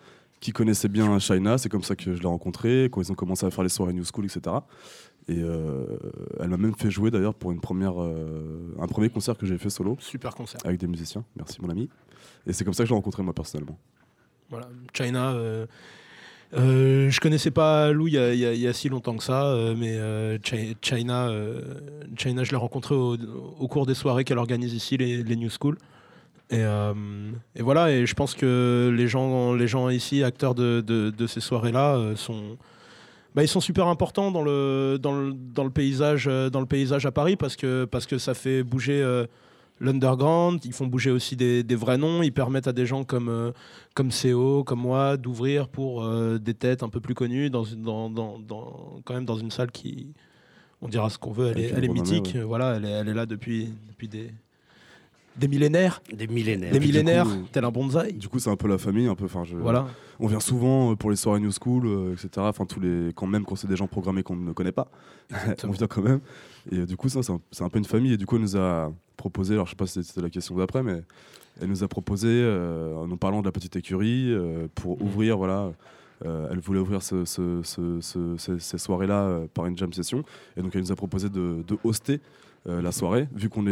[0.40, 1.56] qui connaissait bien Shaina.
[1.56, 3.94] C'est comme ça que je l'ai rencontrée, quand ils ont commencé à faire les soirées
[3.94, 4.56] New School, etc.
[5.28, 5.86] Et euh,
[6.40, 9.56] elle m'a même fait jouer d'ailleurs pour une première, euh, un premier concert que j'ai
[9.56, 10.60] fait solo Super concert.
[10.64, 11.24] avec des musiciens.
[11.36, 11.88] Merci, mon ami.
[12.46, 13.78] Et c'est comme ça que je l'ai rencontré, moi, personnellement.
[14.50, 14.68] Voilà.
[14.92, 15.66] China, euh,
[16.54, 20.38] euh, je connaissais pas Lou il y, a- si longtemps que ça, euh, mais euh,
[20.42, 21.60] Chi- China, euh,
[22.16, 23.16] China, je l'ai rencontré au,
[23.68, 25.78] cours des soirées qu'elle organise ici, les, New School.
[26.50, 32.14] Et, voilà, et je pense que les gens, les gens ici, acteurs de, ces soirées-là,
[32.16, 32.58] sont,
[33.36, 34.98] bah, ils sont super importants dans le,
[35.72, 37.86] paysage, dans le paysage à Paris parce que,
[38.18, 39.24] ça fait bouger
[39.80, 43.28] l'underground, ils font bouger aussi des, des vrais noms, ils permettent à des gens comme,
[43.28, 43.50] euh,
[43.94, 47.82] comme CO, comme moi, d'ouvrir pour euh, des têtes un peu plus connues, dans, une-
[47.82, 50.12] dans, dans, dans- quand même dans une salle qui,
[50.82, 52.42] on dira ce qu'on veut, elle est, elle mythique, ouais.
[52.42, 54.30] voilà, elle est, elle est là depuis, depuis des,
[55.36, 56.72] des millénaires, Des millénaires.
[56.72, 58.12] des millénaires, coup, tel un bonsaï.
[58.14, 59.24] Du coup, c'est un peu la famille, un peu.
[59.26, 59.56] Enfin, je...
[59.56, 59.86] Voilà.
[60.18, 62.28] On vient souvent euh, pour les soirées New School, euh, etc.
[62.38, 64.88] Enfin, tous les, quand même, quand c'est des gens programmés qu'on ne connaît pas,
[65.64, 66.20] on vient quand même.
[66.70, 67.20] Et euh, du coup, ça,
[67.50, 68.12] c'est un, peu une famille.
[68.12, 69.54] Et du coup, elle nous a proposé.
[69.54, 71.02] Alors, je sais pas si c'était la question d'après, mais
[71.62, 75.06] elle nous a proposé, euh, en nous parlant de la petite écurie, euh, pour Mhm.
[75.06, 75.72] ouvrir, voilà.
[76.26, 79.90] euh, elle voulait ouvrir ce- ce- ce- ce- ces, ces soirées-là euh, par une jam
[79.90, 80.22] session.
[80.54, 82.20] Et donc, elle nous a proposé de, de hoster
[82.68, 83.70] euh, la soirée, vu qu'on est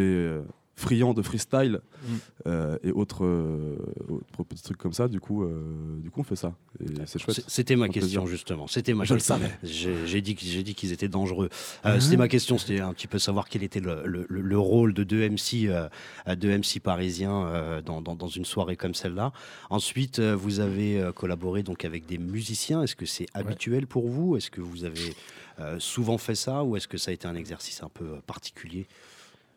[0.79, 2.15] euh, friand de freestyle Mm.
[2.47, 3.77] euh, et autres, euh,
[4.09, 5.09] autres petits trucs comme ça.
[5.09, 6.55] Du coup, euh, du coup on fait ça.
[6.81, 7.35] Et c'est chouette.
[7.37, 8.27] C'est- C'était ma question plaisir.
[8.37, 8.67] justement.
[8.69, 9.37] C'était ma Je le question.
[9.39, 9.51] savais.
[9.65, 11.49] J'ai dit, qu'ils étaient dangereux.
[11.85, 12.57] Euh, C'était ma question.
[12.57, 15.69] C'était un petit peu savoir quel était le, le- le- le rôle de deux MC,
[16.37, 19.33] deux MC parisiens dans, dans- dans une soirée comme celle-là.
[19.71, 22.83] Ensuite, vous avez collaboré donc avec des musiciens.
[22.85, 24.37] Est-ce que c'est habituel pour vous?
[24.37, 25.15] Est-ce que vous avez
[25.61, 26.63] euh, souvent fait ça?
[26.63, 28.87] Ou est-ce que ça a été un exercice un peu particulier?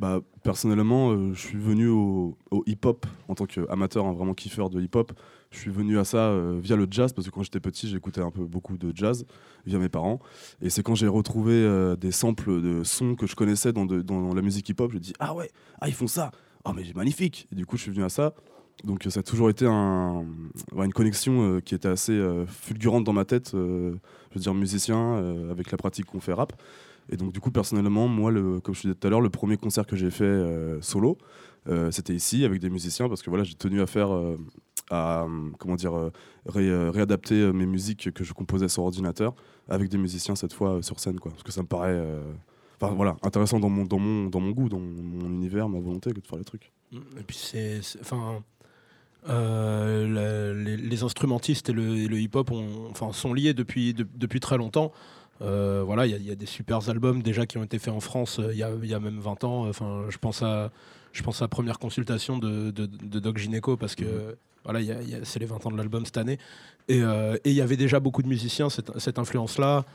[0.02, 2.36] Bah, personnellement, euh, je suis venu au,
[2.66, 5.14] hip-hop en tant qu'amateur, hein, vraiment kiffeur de hip-hop.
[5.52, 8.22] Je suis venu à ça euh, via le jazz parce que quand j'étais petit, j'écoutais
[8.22, 9.28] un peu beaucoup de jazz
[9.68, 10.20] via mes parents.
[10.60, 13.86] Et c'est quand j'ai retrouvé euh, des samples de sons que je connaissais dans,
[14.34, 16.32] la musique hip-hop, je me dis ah ouais, ah ils font ça,
[16.66, 17.48] ah mais c'est magnifique.
[17.52, 18.34] Et du coup, je suis venu à ça.
[18.84, 20.26] Donc ça a toujours été un,
[20.76, 23.52] une connexion qui était assez fulgurante dans ma tête.
[23.54, 23.58] je
[24.34, 26.54] veux dire musicien avec la pratique qu'on fait rap.
[27.10, 29.58] Et donc, du coup, personnellement, moi, le, comme je disais tout à l'heure, le premier
[29.58, 31.18] concert que j'ai fait euh, solo,
[31.68, 34.38] euh, c'était ici avec des musiciens parce que voilà, j'ai tenu à faire, euh,
[34.90, 35.28] à
[35.60, 35.94] comment dire,
[36.46, 39.34] ré- réadapter mes musiques que je composais sur ordinateur
[39.68, 41.32] avec des musiciens cette fois sur scène, quoi.
[41.32, 42.02] Parce que ça me paraît,
[42.82, 46.12] enfin voilà, intéressant dans mon, dans mon, dans mon goût, dans mon univers, ma volonté
[46.14, 46.72] de faire les trucs.
[46.94, 48.42] Et puis c'est, enfin,
[49.28, 52.52] les, instrumentistes et le, le hip-hop
[52.90, 54.92] enfin, sont liés depuis, de- depuis très longtemps.
[55.42, 57.80] Euh, voilà, il y, a- il y a des super albums déjà qui ont été
[57.80, 59.68] faits en France euh, il y, a, il y a même 20 ans.
[59.68, 60.72] Enfin, je pense à,
[61.14, 64.36] je pense à la première consultation de, de, de Doc Gineco parce que Mhm.
[64.64, 64.80] voilà,
[65.24, 66.38] c'est les 20 ans de l'album cette année.
[66.88, 69.86] Et euh, et il y avait déjà beaucoup de musiciens, cette, cette influence-là.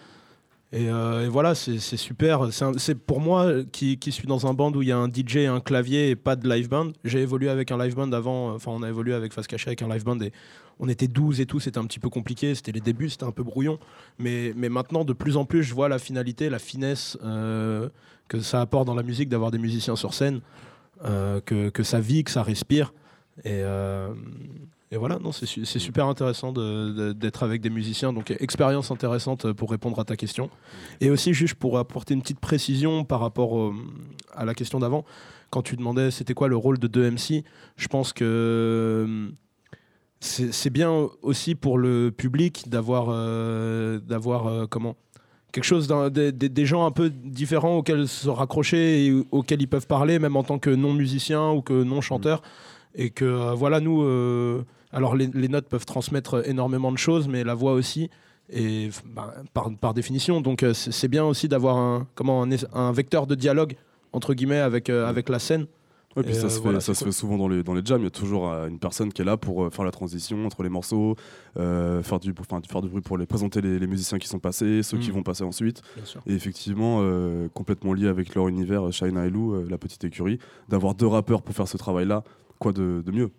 [0.72, 2.48] Et, euh, et voilà, c'est super.
[2.52, 5.60] C'est pour moi qui, suis dans un band où il y a un DJ, un
[5.60, 6.90] clavier et pas de live band.
[7.04, 8.54] J'ai évolué avec un live band avant.
[8.54, 10.32] Enfin, on a évolué avec Face Cachée avec un live band et
[10.80, 11.60] on était 12 et tout.
[11.60, 12.54] C'était un petit peu compliqué.
[12.54, 13.78] C'était les débuts, c'était un peu brouillon.
[14.18, 17.88] Mais, maintenant, de plus en plus, je vois la finalité, la finesse euh,
[18.28, 20.40] que ça apporte dans la musique d'avoir des musiciens sur scène,
[21.04, 22.92] euh, que, que ça vit, que ça respire.
[23.44, 23.62] Et,
[24.92, 28.12] Et voilà, non, c'est c'est super intéressant de- de- d'être avec des musiciens.
[28.12, 30.48] Donc, expérience intéressante pour répondre à ta question.
[31.00, 33.74] Et aussi, juste pour apporter une petite précision par rapport au-
[34.32, 35.04] à la question d'avant,
[35.50, 37.42] quand tu demandais c'était quoi le rôle de 2MC,
[37.76, 39.28] je pense que euh,
[40.20, 44.94] c'est c'est bien aussi pour le public d'avoir euh, d'avoir euh, comment
[45.52, 49.86] quelque chose d'un- des, gens un peu différents auxquels se raccrocher et auxquels ils peuvent
[49.86, 52.42] parler même en tant que non musicien ou que non chanteur
[52.94, 54.64] et que euh, voilà nous euh,
[54.96, 58.10] alors les, les notes peuvent transmettre énormément de choses mais la voix aussi
[58.50, 63.26] et bah, par, par définition donc euh, c'est bien aussi d'avoir un comment un, vecteur
[63.26, 63.76] de dialogue
[64.12, 65.66] entre guillemets avec euh, avec la scène
[66.16, 67.82] Ouais, puis ça, euh, se, fait, voilà, ça se fait souvent dans les, dans les
[67.84, 68.00] jams.
[68.00, 70.46] Il y a toujours euh, une personne qui est là pour euh, faire la transition
[70.46, 71.14] entre les morceaux,
[71.54, 74.82] faire, du, enfin, faire du bruit pour les, présenter les, les musiciens qui sont passés,
[74.82, 75.14] ceux qui Mm.
[75.14, 75.82] vont passer ensuite.
[76.26, 77.02] Et effectivement,
[77.52, 80.38] complètement lié avec leur univers, Shina et Lou, la petite écurie,
[80.68, 82.24] d'avoir deux rappeurs pour faire ce travail-là,
[82.58, 83.30] quoi de, de mieux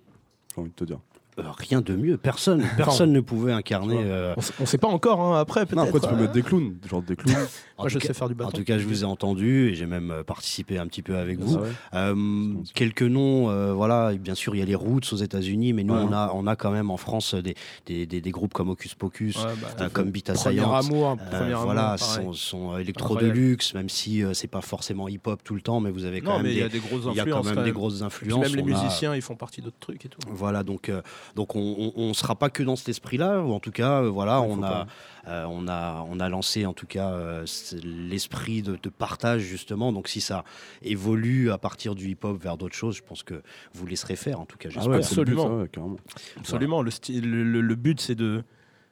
[0.53, 0.99] J'ai envie de te dire.
[1.39, 2.17] Euh, rien de mieux.
[2.17, 3.97] Personne, personne ne pouvait incarner.
[3.99, 6.41] Euh, on, on sait pas encore hein, après peut-être après, tu peux euh, mettre des
[6.41, 7.35] clowns, genre des clowns.
[7.77, 9.69] en moi je cas- sais faire du En bâton tout cas, je vous ai entendu
[9.69, 11.57] et j'ai même participé un petit peu avec vous.
[11.57, 11.69] Ah ouais.
[12.15, 15.83] Euh, quelques noms, euh, voilà, bien sûr, il y a les Roots aux États-Unis, mais
[15.83, 16.01] nous, Ouais.
[16.09, 17.53] on, a, on a quand même en France des,
[17.85, 20.73] des, des- des groupes comme Hocus Pocus, Ouais, bah, comme Beat Premier Assaillant.
[20.73, 21.17] amour,
[21.63, 23.35] voilà, amour, sont euh, électro Incroyable.
[23.35, 26.38] deluxe, même si c'est pas forcément hip-hop tout le temps, mais vous avez quand Non,
[26.38, 27.41] même mais il y a des, des grosses il y a influences.
[27.41, 28.51] quand même quand des grosses puis influences.
[28.53, 30.17] même les a- musiciens, ils font partie d'autres trucs et tout.
[30.31, 30.91] Voilà, donc,
[31.36, 34.41] donc on ne sera pas que dans cet esprit-là, ou en tout cas, euh, voilà,
[34.41, 34.88] Ouais, on a,
[35.28, 37.45] euh, on, a, on a lancé en tout cas euh,
[37.84, 39.91] l'esprit de, de partage, justement.
[39.91, 40.43] Donc si ça
[40.82, 43.41] évolue à partir du hip-hop vers d'autres choses, je pense que
[43.73, 44.91] vous laisserez faire, en tout cas, Ah j'espère.
[44.91, 45.57] ouais, c'est le but, Absolument.
[45.57, 45.97] ça, ouais, carrément.
[46.38, 46.82] Absolument.
[46.82, 48.43] Le, style- le, le- le but, c'est de,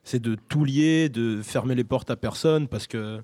[0.03, 3.21] c'est de tout lier, de fermer les portes à personne, parce que,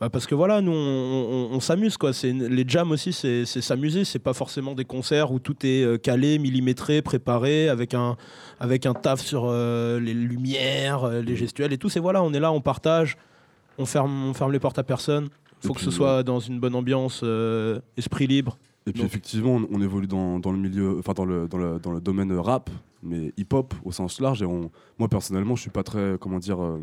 [0.00, 2.12] bah, parce que voilà, nous, on, on- on s'amuse, quoi.
[2.12, 4.04] C'est les jams aussi, c'est c'est s'amuser.
[4.04, 8.16] C'est pas forcément des concerts où tout est euh, calé, millimétré, préparé, avec un,
[8.60, 11.88] avec un taf sur euh, les lumières, euh, les gestuels et tout.
[11.88, 13.16] C'est voilà, on est là, on partage,
[13.76, 15.28] on ferme, on ferme les portes à personne.
[15.60, 18.56] Faut Et que puis, ce soit dans une bonne ambiance, euh, esprit libre.
[18.86, 21.58] Et puis Donc- effectivement, on, on évolue dans, dans le milieu, enfin dans le, dans
[21.58, 22.70] le, dans le domaine rap,
[23.02, 24.40] mais hip-hop au sens large.
[24.42, 26.78] Et on- moi personnellement, je suis pas très, comment dire, euh,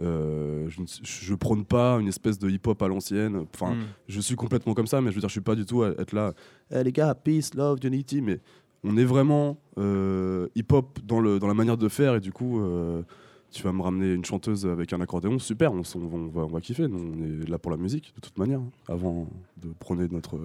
[0.00, 3.44] euh, je, ne- je prône pas une espèce de hip-hop à l'ancienne.
[3.54, 3.82] Enfin, Mm.
[4.08, 5.90] je suis complètement comme ça, mais je veux dire, je suis pas du tout à
[5.90, 6.32] être là.
[6.70, 8.20] Eh les gars, peace, love, unity.
[8.22, 8.40] Mais
[8.82, 12.16] on est vraiment euh, hip-hop dans, le, dans la manière de faire.
[12.16, 13.02] Et du coup, euh,
[13.50, 16.88] tu vas me ramener une chanteuse avec un accordéon, super, on va, on va kiffer.
[16.88, 19.28] Nous, on est là pour la musique, de toute manière, hein, avant
[19.62, 20.38] de prôner notre,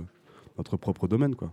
[0.57, 1.51] notre propre domaine, quoi.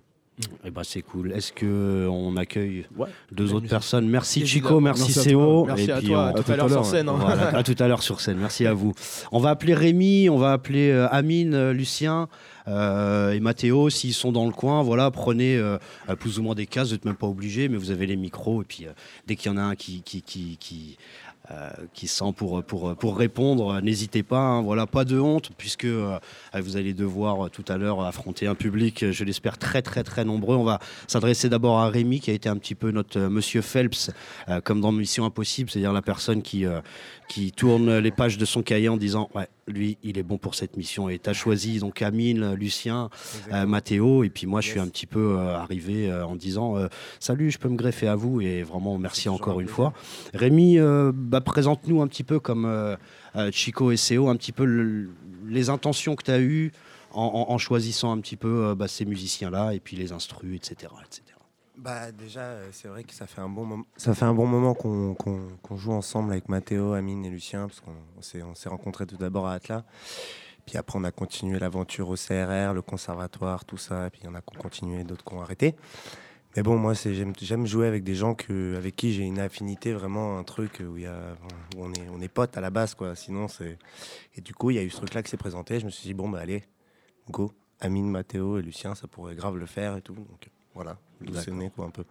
[0.66, 1.32] Eh ben, c'est cool.
[1.32, 3.08] Est-ce que on accueille Ouais.
[3.32, 3.70] deux autres musique.
[3.70, 4.06] personnes?
[4.08, 4.46] Merci.
[4.46, 5.64] Chico, merci, Céo.
[5.64, 7.08] Merci et à toi, tout à l'heure sur scène.
[7.08, 7.16] hein.
[7.18, 8.36] Voilà, à tout à l'heure sur scène.
[8.38, 8.92] Merci à vous.
[9.32, 12.28] On va appeler Rémi, on va appeler euh, Amine, euh, Lucien
[12.68, 14.82] euh, et Mathéo s'ils sont dans le coin.
[14.82, 15.78] Voilà, prenez euh,
[16.10, 16.88] euh, plus ou moins des cases.
[16.88, 18.60] Vous n'êtes même pas obligés, mais vous avez les micros.
[18.60, 18.90] Et puis euh,
[19.26, 20.98] dès qu'il y en a un qui qui qui, qui
[21.52, 24.62] euh, qui sent pour, pour, pour répondre, n'hésitez pas, hein.
[24.62, 26.18] voilà, pas de honte, puisque euh,
[26.54, 30.24] vous allez devoir euh, tout à l'heure affronter un public, je l'espère, très très très
[30.24, 30.56] nombreux.
[30.56, 34.10] On va s'adresser d'abord à Rémi, qui a été un petit peu notre monsieur Phelps,
[34.64, 36.64] comme dans Mission Impossible, c'est-à-dire la personne qui,
[37.28, 40.54] qui tourne les pages de son cahier en disant Ouais, lui, il est bon pour
[40.54, 41.08] cette mission.
[41.08, 43.10] Et tu as choisi donc Amine, Lucien,
[43.52, 46.76] euh, Mathéo, et puis moi, je suis un petit peu euh, arrivé euh, en disant
[46.78, 46.88] euh,
[47.20, 49.92] Salut, je peux me greffer à vous, et vraiment, merci encore une fois.
[50.34, 50.78] Rémi,
[51.14, 52.96] bah, présente-nous un petit peu comme
[53.52, 55.10] Chico et Seo, un petit peu le-
[55.48, 56.72] les intentions que tu as eues
[57.12, 60.92] en, en- en choisissant un petit peu bah, ces musiciens-là, et puis les instrus, etc.
[61.04, 61.22] etc.
[61.76, 63.84] Bah déjà, euh, c'est vrai que ça fait un bon moment.
[63.96, 67.80] Ça fait un bon moment qu'on qu'on joue ensemble avec Mathéo, Amine et Lucien, parce
[67.80, 69.84] qu'on on s'est on s'est rencontrés tout d'abord à Atlas.
[70.64, 74.08] Puis après, on a continué l'aventure au CRR, le conservatoire, tout ça.
[74.10, 75.76] Puis il y en a qui ont continué, d'autres qui ont arrêté.
[76.56, 80.38] Mais bon, moi, j'aime jouer avec des gens que, avec qui j'ai une affinité, vraiment
[80.38, 81.36] un truc où, y a,
[81.76, 83.14] où on, est, on est potes à la base, quoi.
[83.14, 83.46] Sinon.
[84.34, 85.78] Et du coup, il y a eu ce truc-là qui s'est présenté.
[85.78, 86.64] Je me suis dit, bon, bah allez,
[87.30, 87.52] go.
[87.78, 90.14] Amine, Mathéo et Lucien, ça pourrait grave le faire et tout.
[90.14, 91.54] Donc voilà, d'où c'est D'accord.
[91.58, 92.04] né, quoi, un peu.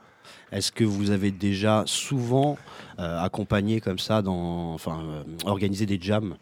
[0.51, 2.57] Est-ce que vous avez déjà souvent
[2.99, 6.35] euh, accompagné comme ça, dans, enfin, euh, organisé des jams?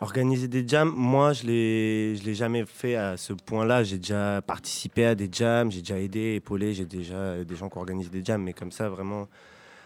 [0.00, 3.84] Organiser des jams, moi je l'ai, je l'ai jamais fait à ce point-là.
[3.84, 7.68] J'ai déjà participé à des jams, j'ai déjà aidé, épaulé, j'ai déjà euh, des gens
[7.68, 9.28] qui organisent des jams, mais comme ça vraiment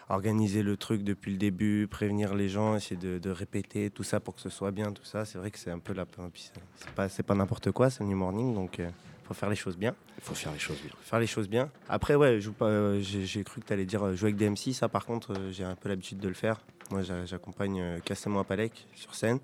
[0.09, 4.19] organiser le truc depuis le début, prévenir les gens, essayer de, de répéter tout ça
[4.21, 5.25] pour que ce soit bien, tout ça.
[5.27, 6.53] C'est vrai que c'est un peu la, c'est-
[6.95, 8.91] pas, c'est pas n'importe quoi, c'est New Morning, donc il
[9.29, 9.95] faut faire les choses bien.
[10.17, 10.91] Il faut faire les choses bien.
[11.03, 11.71] Faire les choses bien.
[11.89, 14.73] Après, ouais, euh, j'ai, cru que tu allais dire euh, jouer avec des MC.
[14.75, 16.61] Ça, par contre, euh, j'ai un peu l'habitude de le faire.
[16.91, 19.39] Moi, j'a- j'accompagne euh, Cassez-moi Palek sur scène.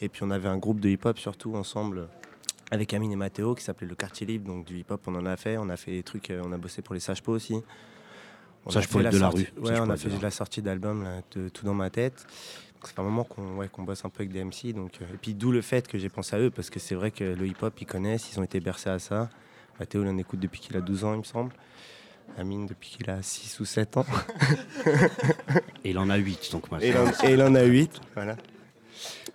[0.00, 2.08] Et puis, on avait un groupe de hip-hop surtout ensemble
[2.72, 4.48] avec Amine et Mathéo qui s'appelait Le Quartier Libre.
[4.48, 5.56] Donc, du hip-hop, on en a fait.
[5.58, 7.62] On a fait des trucs, on a bossé pour les Sages-Pots aussi.
[8.66, 10.08] On Ça, a je fait pourrais la de la sortie- rue, Ouais, on a fait
[10.10, 12.26] la la sortie d'album Tout dans ma tête.
[12.82, 14.72] Ça fait un moment qu'on ouais, qu'on bosse un peu avec des MC.
[14.74, 16.94] Donc, euh, et puis d'où le fait que j'ai pensé à eux, parce que c'est
[16.94, 19.28] vrai que le hip-hop, ils connaissent, ils ont été bercés à ça.
[19.78, 21.52] Mathéo, il en écoute depuis qu'il a 12 ans, il me semble.
[22.38, 24.06] Amine, depuis qu'il a 6 ou 7 ans.
[25.84, 28.00] Et il en a 8, donc en, et il en a 8.
[28.14, 28.36] Voilà.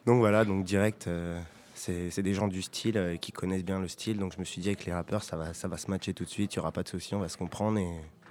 [0.05, 1.39] Donc voilà, donc direct, euh,
[1.73, 4.17] c'est c'est des gens du style euh, qui connaissent bien le style.
[4.17, 6.23] Donc je me suis dit avec les rappeurs, ça va, ça va se matcher tout
[6.23, 7.83] de suite, il n'y aura pas de souci, on va se comprendre et,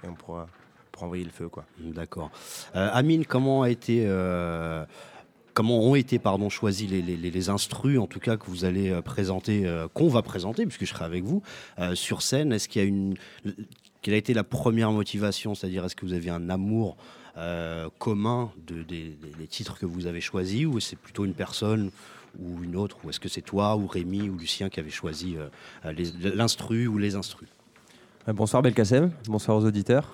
[0.03, 0.47] et on pourra,
[0.95, 1.49] pourra envoyer le feu.
[1.79, 2.31] D'accord.
[2.75, 4.85] Euh, Amine, comment a été, euh,
[5.53, 9.69] comment ont été pardon choisis les, instrus en tout cas que vous allez euh, présenter,
[9.93, 11.43] qu'on va présenter puisque je serai avec vous
[11.93, 12.53] sur scène?
[12.53, 13.15] Est-ce qu'il
[13.45, 13.51] a
[14.01, 16.95] quelle a été la première motivation, c'est-à-dire est-ce que vous avez un amour
[17.97, 19.17] commun de, des,
[19.49, 21.89] titres que vous avez choisis ou c'est plutôt une personne
[22.39, 22.97] ou une autre?
[23.03, 25.35] Ou est-ce que c'est toi ou Rémi ou Lucien qui avez choisi
[25.83, 27.49] l'instru ou les instrus?
[28.27, 30.13] Bonsoir Belkacem, bonsoir aux auditeurs.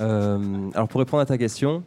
[0.00, 1.84] Euh, alors pour répondre à ta question,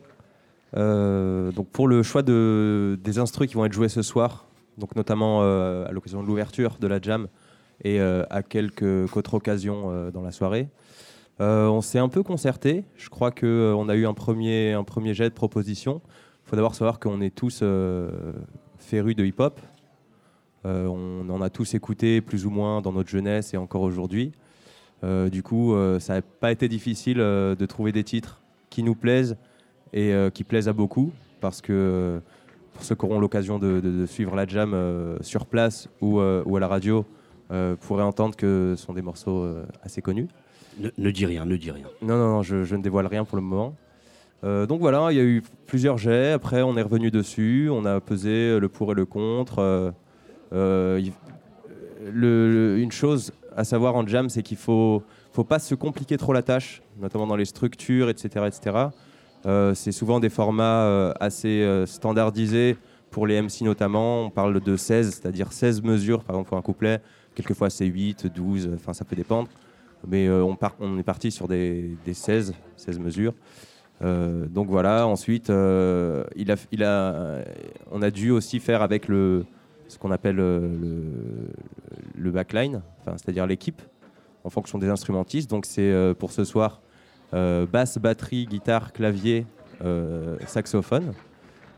[0.75, 4.45] euh, donc pour le choix de, des instrus qui vont être joués ce soir,
[4.77, 7.27] donc notamment euh, à l'occasion de l'ouverture de la jam
[7.83, 10.69] et à quelques autres occasions dans la soirée,
[11.39, 12.85] on s'est un peu concerté.
[12.95, 16.01] Je crois qu'on a eu un premier, un premier jet de propositions.
[16.45, 17.65] Il faut d'abord savoir qu'on est tous
[18.77, 19.59] férus de hip-hop.
[20.63, 24.31] On en a tous écouté plus ou moins dans notre jeunesse et encore aujourd'hui.
[25.03, 28.39] Euh, du coup, euh, ça n'a pas été difficile euh, de trouver des titres
[28.69, 29.37] qui nous plaisent
[29.93, 32.19] et qui plaisent à beaucoup, parce que
[32.73, 36.19] pour ceux qui auront l'occasion de, de- de suivre la jam euh, sur place ou,
[36.19, 37.05] euh, ou à la radio,
[37.51, 39.47] euh, pourraient entendre que ce sont des morceaux
[39.83, 40.27] assez connus.
[40.79, 41.85] ne, ne dis rien, ne dis rien.
[42.01, 43.75] Non, non, non, je, je ne dévoile rien pour le moment.
[44.43, 46.31] Donc voilà, il y a eu plusieurs jets.
[46.33, 47.67] Après, on est revenu dessus.
[47.71, 49.93] On a pesé le pour et le contre.
[50.51, 51.13] Il-
[52.13, 55.01] le- le- une chose à savoir en jam, c'est qu'il faut,
[55.31, 58.87] faut pas se compliquer trop la tâche, notamment dans les structures, etc., etc.
[59.45, 62.77] Euh, c'est souvent des formats euh, assez euh, standardisés
[63.11, 64.23] pour les MC notamment.
[64.23, 66.99] On parle de 16, c'est-à-dire 16 mesures, par exemple pour un couplet.
[67.35, 69.47] Quelquefois c'est 8, 12, enfin ça peut dépendre.
[70.07, 70.55] Mais on,
[70.99, 73.33] est parti sur des, des 16, 16 mesures.
[74.01, 76.23] Donc voilà, ensuite, on
[78.01, 79.45] a dû aussi faire avec le,
[79.87, 81.03] ce qu'on appelle euh, le,
[82.15, 83.81] le backline, c'est-à-dire l'équipe,
[84.43, 85.49] en fonction des instrumentistes.
[85.49, 86.81] Donc c'est euh, pour ce soir
[87.33, 89.45] euh, basse, batterie, guitare, clavier,
[90.47, 91.13] saxophone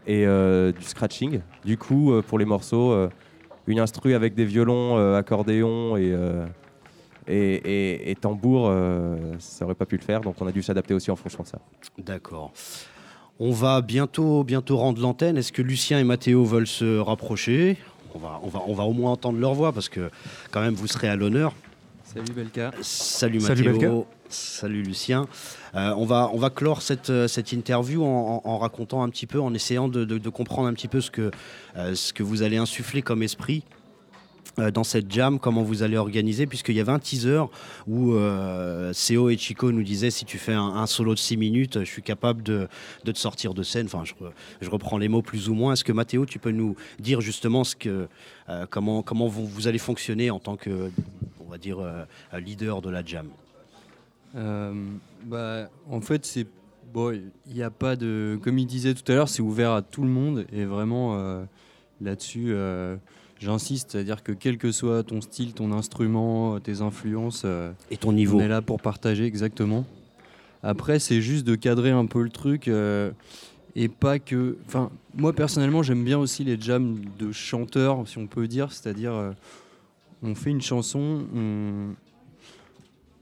[0.05, 1.41] et du scratching.
[1.65, 2.95] Du coup, pour les morceaux,
[3.65, 6.15] une instru avec des violons, euh, accordéon et,
[7.27, 8.71] et, et- et tambour,
[9.39, 10.21] ça aurait pas pu le faire.
[10.21, 11.59] Donc on a dû s'adapter aussi en fonction de ça.
[11.97, 12.53] D'accord.
[13.39, 15.37] On va bientôt, bientôt rendre l'antenne.
[15.37, 17.77] Est-ce que Lucien et Mathéo veulent se rapprocher?
[18.17, 20.09] On va, on, va, on va au moins entendre leur voix parce que
[20.51, 21.53] quand même vous serez à l'honneur.
[22.03, 22.71] Salut Belka.
[22.81, 23.91] Salut Salut Mathéo.
[23.91, 24.07] Belka.
[24.29, 25.27] Salut Lucien.
[25.75, 29.09] Euh, on, va, on va clore cette, euh, cette interview en, en- en racontant un
[29.09, 31.31] petit peu, en essayant de, de- de comprendre un petit peu ce que,
[31.77, 33.76] euh, ce que vous allez insuffler comme esprit euh,
[34.73, 37.43] dans cette jam, comment vous allez organiser, puisqu'il y avait un teaser
[37.85, 41.89] où euh, et Chico nous disaient si tu fais un, solo de 6 minutes, je
[41.89, 42.67] suis capable de,
[43.05, 43.85] de te sortir de scène.
[43.85, 44.31] Enfin, je, re-
[44.61, 45.73] je reprends les mots plus ou moins.
[45.73, 48.07] Est-ce que Mathéo, tu peux nous dire justement ce que,
[48.49, 50.89] euh, comment, comment vous, allez fonctionner en tant que,
[51.45, 52.03] on va dire, euh,
[52.39, 53.27] leader de la jam?
[54.35, 54.73] Euh,
[55.25, 56.45] bah, en fait, il
[57.53, 60.09] n'y a pas de, comme il disait tout à l'heure, c'est ouvert à tout le
[60.09, 61.43] monde et vraiment euh,
[62.01, 62.95] là-dessus, euh,
[63.39, 68.11] j'insiste, c'est-à-dire que quel que soit ton style, ton instrument, tes influences euh, et ton
[68.11, 69.85] niveau, on est là pour partager exactement.
[70.63, 73.11] Après, c'est juste de cadrer un peu le truc euh,
[73.75, 74.57] et pas que.
[74.65, 79.13] Enfin, moi personnellement, j'aime bien aussi les jams de chanteurs, si on peut dire, c'est-à-dire
[79.13, 79.31] euh,
[80.23, 81.93] on fait une chanson, on,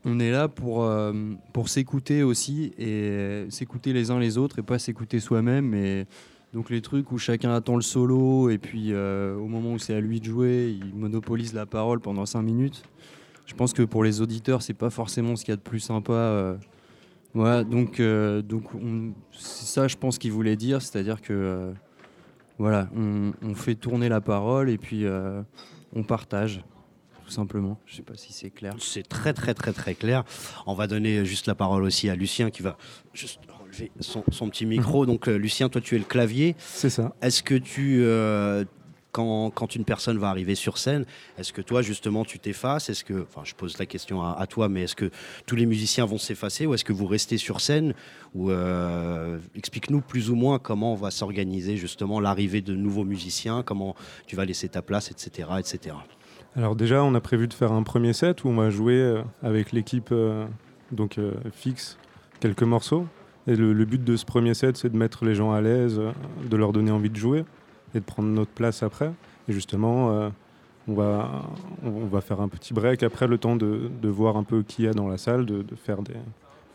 [0.06, 1.14] on est là pour, euh,
[1.52, 5.74] pour s'écouter aussi et s'écouter les uns les autres et pas s'écouter soi-même.
[5.74, 6.06] Et
[6.56, 9.94] donc les trucs où chacun attend le solo et puis euh, au moment où c'est
[9.94, 12.84] à lui de jouer, il monopolise la parole pendant 5 minutes.
[13.46, 15.82] Je pense que pour les auditeurs, c'est pas forcément ce qu'il y a de plus
[15.82, 16.14] sympa.
[16.14, 16.56] euh.
[17.34, 21.74] Voilà, donc, euh, donc on- c'est ça, je pense qu'il voulait dire, c'est-à-dire que euh,
[22.58, 25.42] voilà, on, fait tourner la parole et puis euh,
[25.92, 26.64] on partage,
[27.26, 27.78] tout simplement.
[27.86, 28.76] Je sais pas si c'est clair.
[28.80, 30.24] C'est très très très très clair.
[30.68, 32.78] On va donner juste la parole aussi à Lucien qui va
[33.14, 33.42] juste
[34.00, 35.06] son, son petit micro.
[35.06, 36.56] Donc euh, Lucien, toi tu es le clavier.
[36.60, 37.16] C'est ça.
[37.22, 38.66] Est-ce que tu, euh,
[39.12, 41.06] quand, quand une personne va arriver sur scène,
[41.38, 42.90] est-ce que toi justement tu t'effaces?
[42.90, 45.10] Est-ce que, enfin je pose la question à, à toi, mais est-ce que
[45.46, 47.94] tous les musiciens vont s'effacer ou est-ce que vous restez sur scène?
[48.34, 53.64] Ou euh, explique-nous plus ou moins comment on va s'organiser justement l'arrivée de nouveaux musiciens,
[53.64, 53.96] comment
[54.28, 55.96] tu vas laisser ta place, etc., etc.
[56.58, 59.74] Alors déjà, on a prévu de faire un premier set où on va jouer avec
[59.74, 60.46] l'équipe euh,
[60.92, 61.98] donc euh, fixe
[62.40, 63.08] quelques morceaux.
[63.48, 66.12] Le, but de ce premier set, c'est de mettre les gens à l'aise, euh,
[66.50, 67.46] de leur donner envie de jouer
[67.94, 69.12] et de prendre notre place après.
[69.48, 70.30] Et justement, euh,
[70.88, 71.44] on, va,
[71.84, 74.84] on va faire un petit break après, le temps de, de voir un peu qui
[74.84, 76.16] y a dans la salle, de, de faire des,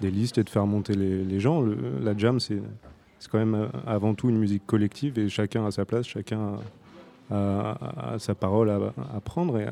[0.01, 1.65] des listes et de faire monter les, les gens.
[2.03, 2.61] La jam, c'est
[3.31, 6.55] quand même euh, avant tout une musique collective et chacun a sa place, chacun
[7.33, 9.59] a, sa parole à, prendre.
[9.59, 9.67] Et,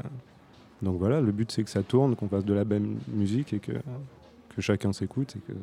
[0.83, 3.59] donc voilà, le but c'est que ça tourne, qu'on fasse de la belle musique et
[3.59, 5.57] que, que chacun s'écoute et que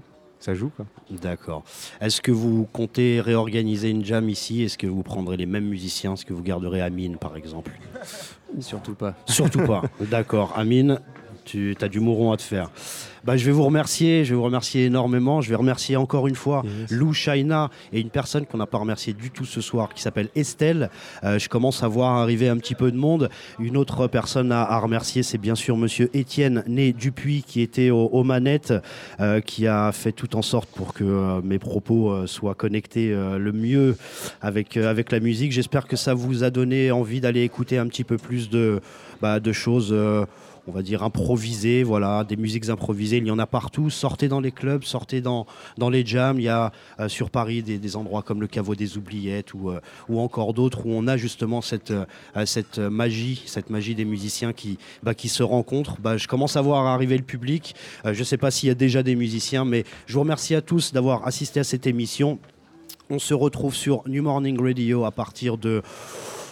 [0.45, 0.69] ça joue.
[0.69, 0.85] Quoi.
[1.09, 1.63] D'accord.
[1.99, 4.61] Est-ce que vous comptez réorganiser une jam ici?
[4.61, 6.13] Est-ce que vous prendrez les mêmes musiciens?
[6.13, 7.71] Est-ce que vous garderez Amine, par exemple?
[8.59, 9.15] Surtout pas.
[9.25, 9.81] Surtout pas.
[9.99, 10.53] D'accord.
[10.55, 10.99] Amine,
[11.45, 12.69] tu as du mouron à te faire.
[13.25, 15.41] Bah, je vais vous remercier, je vais vous remercier énormément.
[15.41, 19.13] Je vais remercier encore une fois Lou Shaina et une personne qu'on n'a pas remercié
[19.13, 20.91] du tout ce soir qui s'appelle Estelle.
[21.23, 23.29] Euh, je commence à voir arriver un petit peu de monde.
[23.57, 27.89] Une autre personne à, à remercier, c'est bien sûr monsieur Étienne Né Dupuis qui était
[27.89, 28.73] au- aux manettes,
[29.19, 33.51] euh, qui a fait tout en sorte pour que euh, mes propos soient connectés le
[33.51, 33.97] mieux
[34.41, 35.51] avec, avec la musique.
[35.51, 38.81] J'espère que ça vous a donné envie d'aller écouter un petit peu plus de,
[39.19, 39.95] bah, de choses.
[40.67, 43.89] on va dire improvisées, voilà, des musiques improvisées, il y en a partout.
[43.89, 45.45] Sortez dans les clubs, sortez dans,
[45.89, 46.39] les jams.
[46.39, 49.79] Il y a euh, sur Paris des, endroits comme le Caveau des Oubliettes ou, euh,
[50.09, 52.05] encore d'autres où on a justement cette, euh,
[52.45, 55.97] cette magie, cette magie des musiciens qui, bah, qui se rencontrent.
[55.99, 57.75] Bah, je commence à voir arriver le public.
[58.03, 60.61] Je ne sais pas s'il y a déjà des musiciens, mais je vous remercie à
[60.61, 62.39] tous d'avoir assisté à cette émission.
[63.09, 65.83] On se retrouve sur New Morning Radio à partir de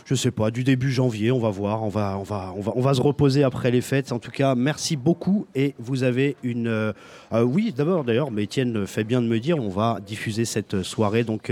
[0.05, 3.43] je sais pas, du début janvier, on va voir, on va, on va, se reposer
[3.43, 4.11] après les fêtes.
[4.11, 6.93] En tout cas, merci beaucoup et vous avez une, euh,
[7.31, 10.83] euh, oui, d'abord d'ailleurs, mais Étienne fait bien de me dire, on va diffuser cette
[10.83, 11.23] soirée.
[11.23, 11.51] Donc,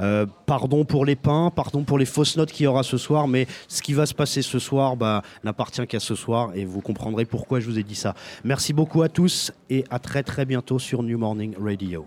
[0.00, 3.28] euh, pardon pour les pains, pardon pour les fausses notes qu'il y aura ce soir,
[3.28, 6.80] mais ce qui va se passer ce soir, bah, n'appartient qu'à ce soir et vous
[6.80, 8.14] comprendrez pourquoi je vous ai dit ça.
[8.44, 12.06] Merci beaucoup à tous et à très très bientôt sur New Morning Radio.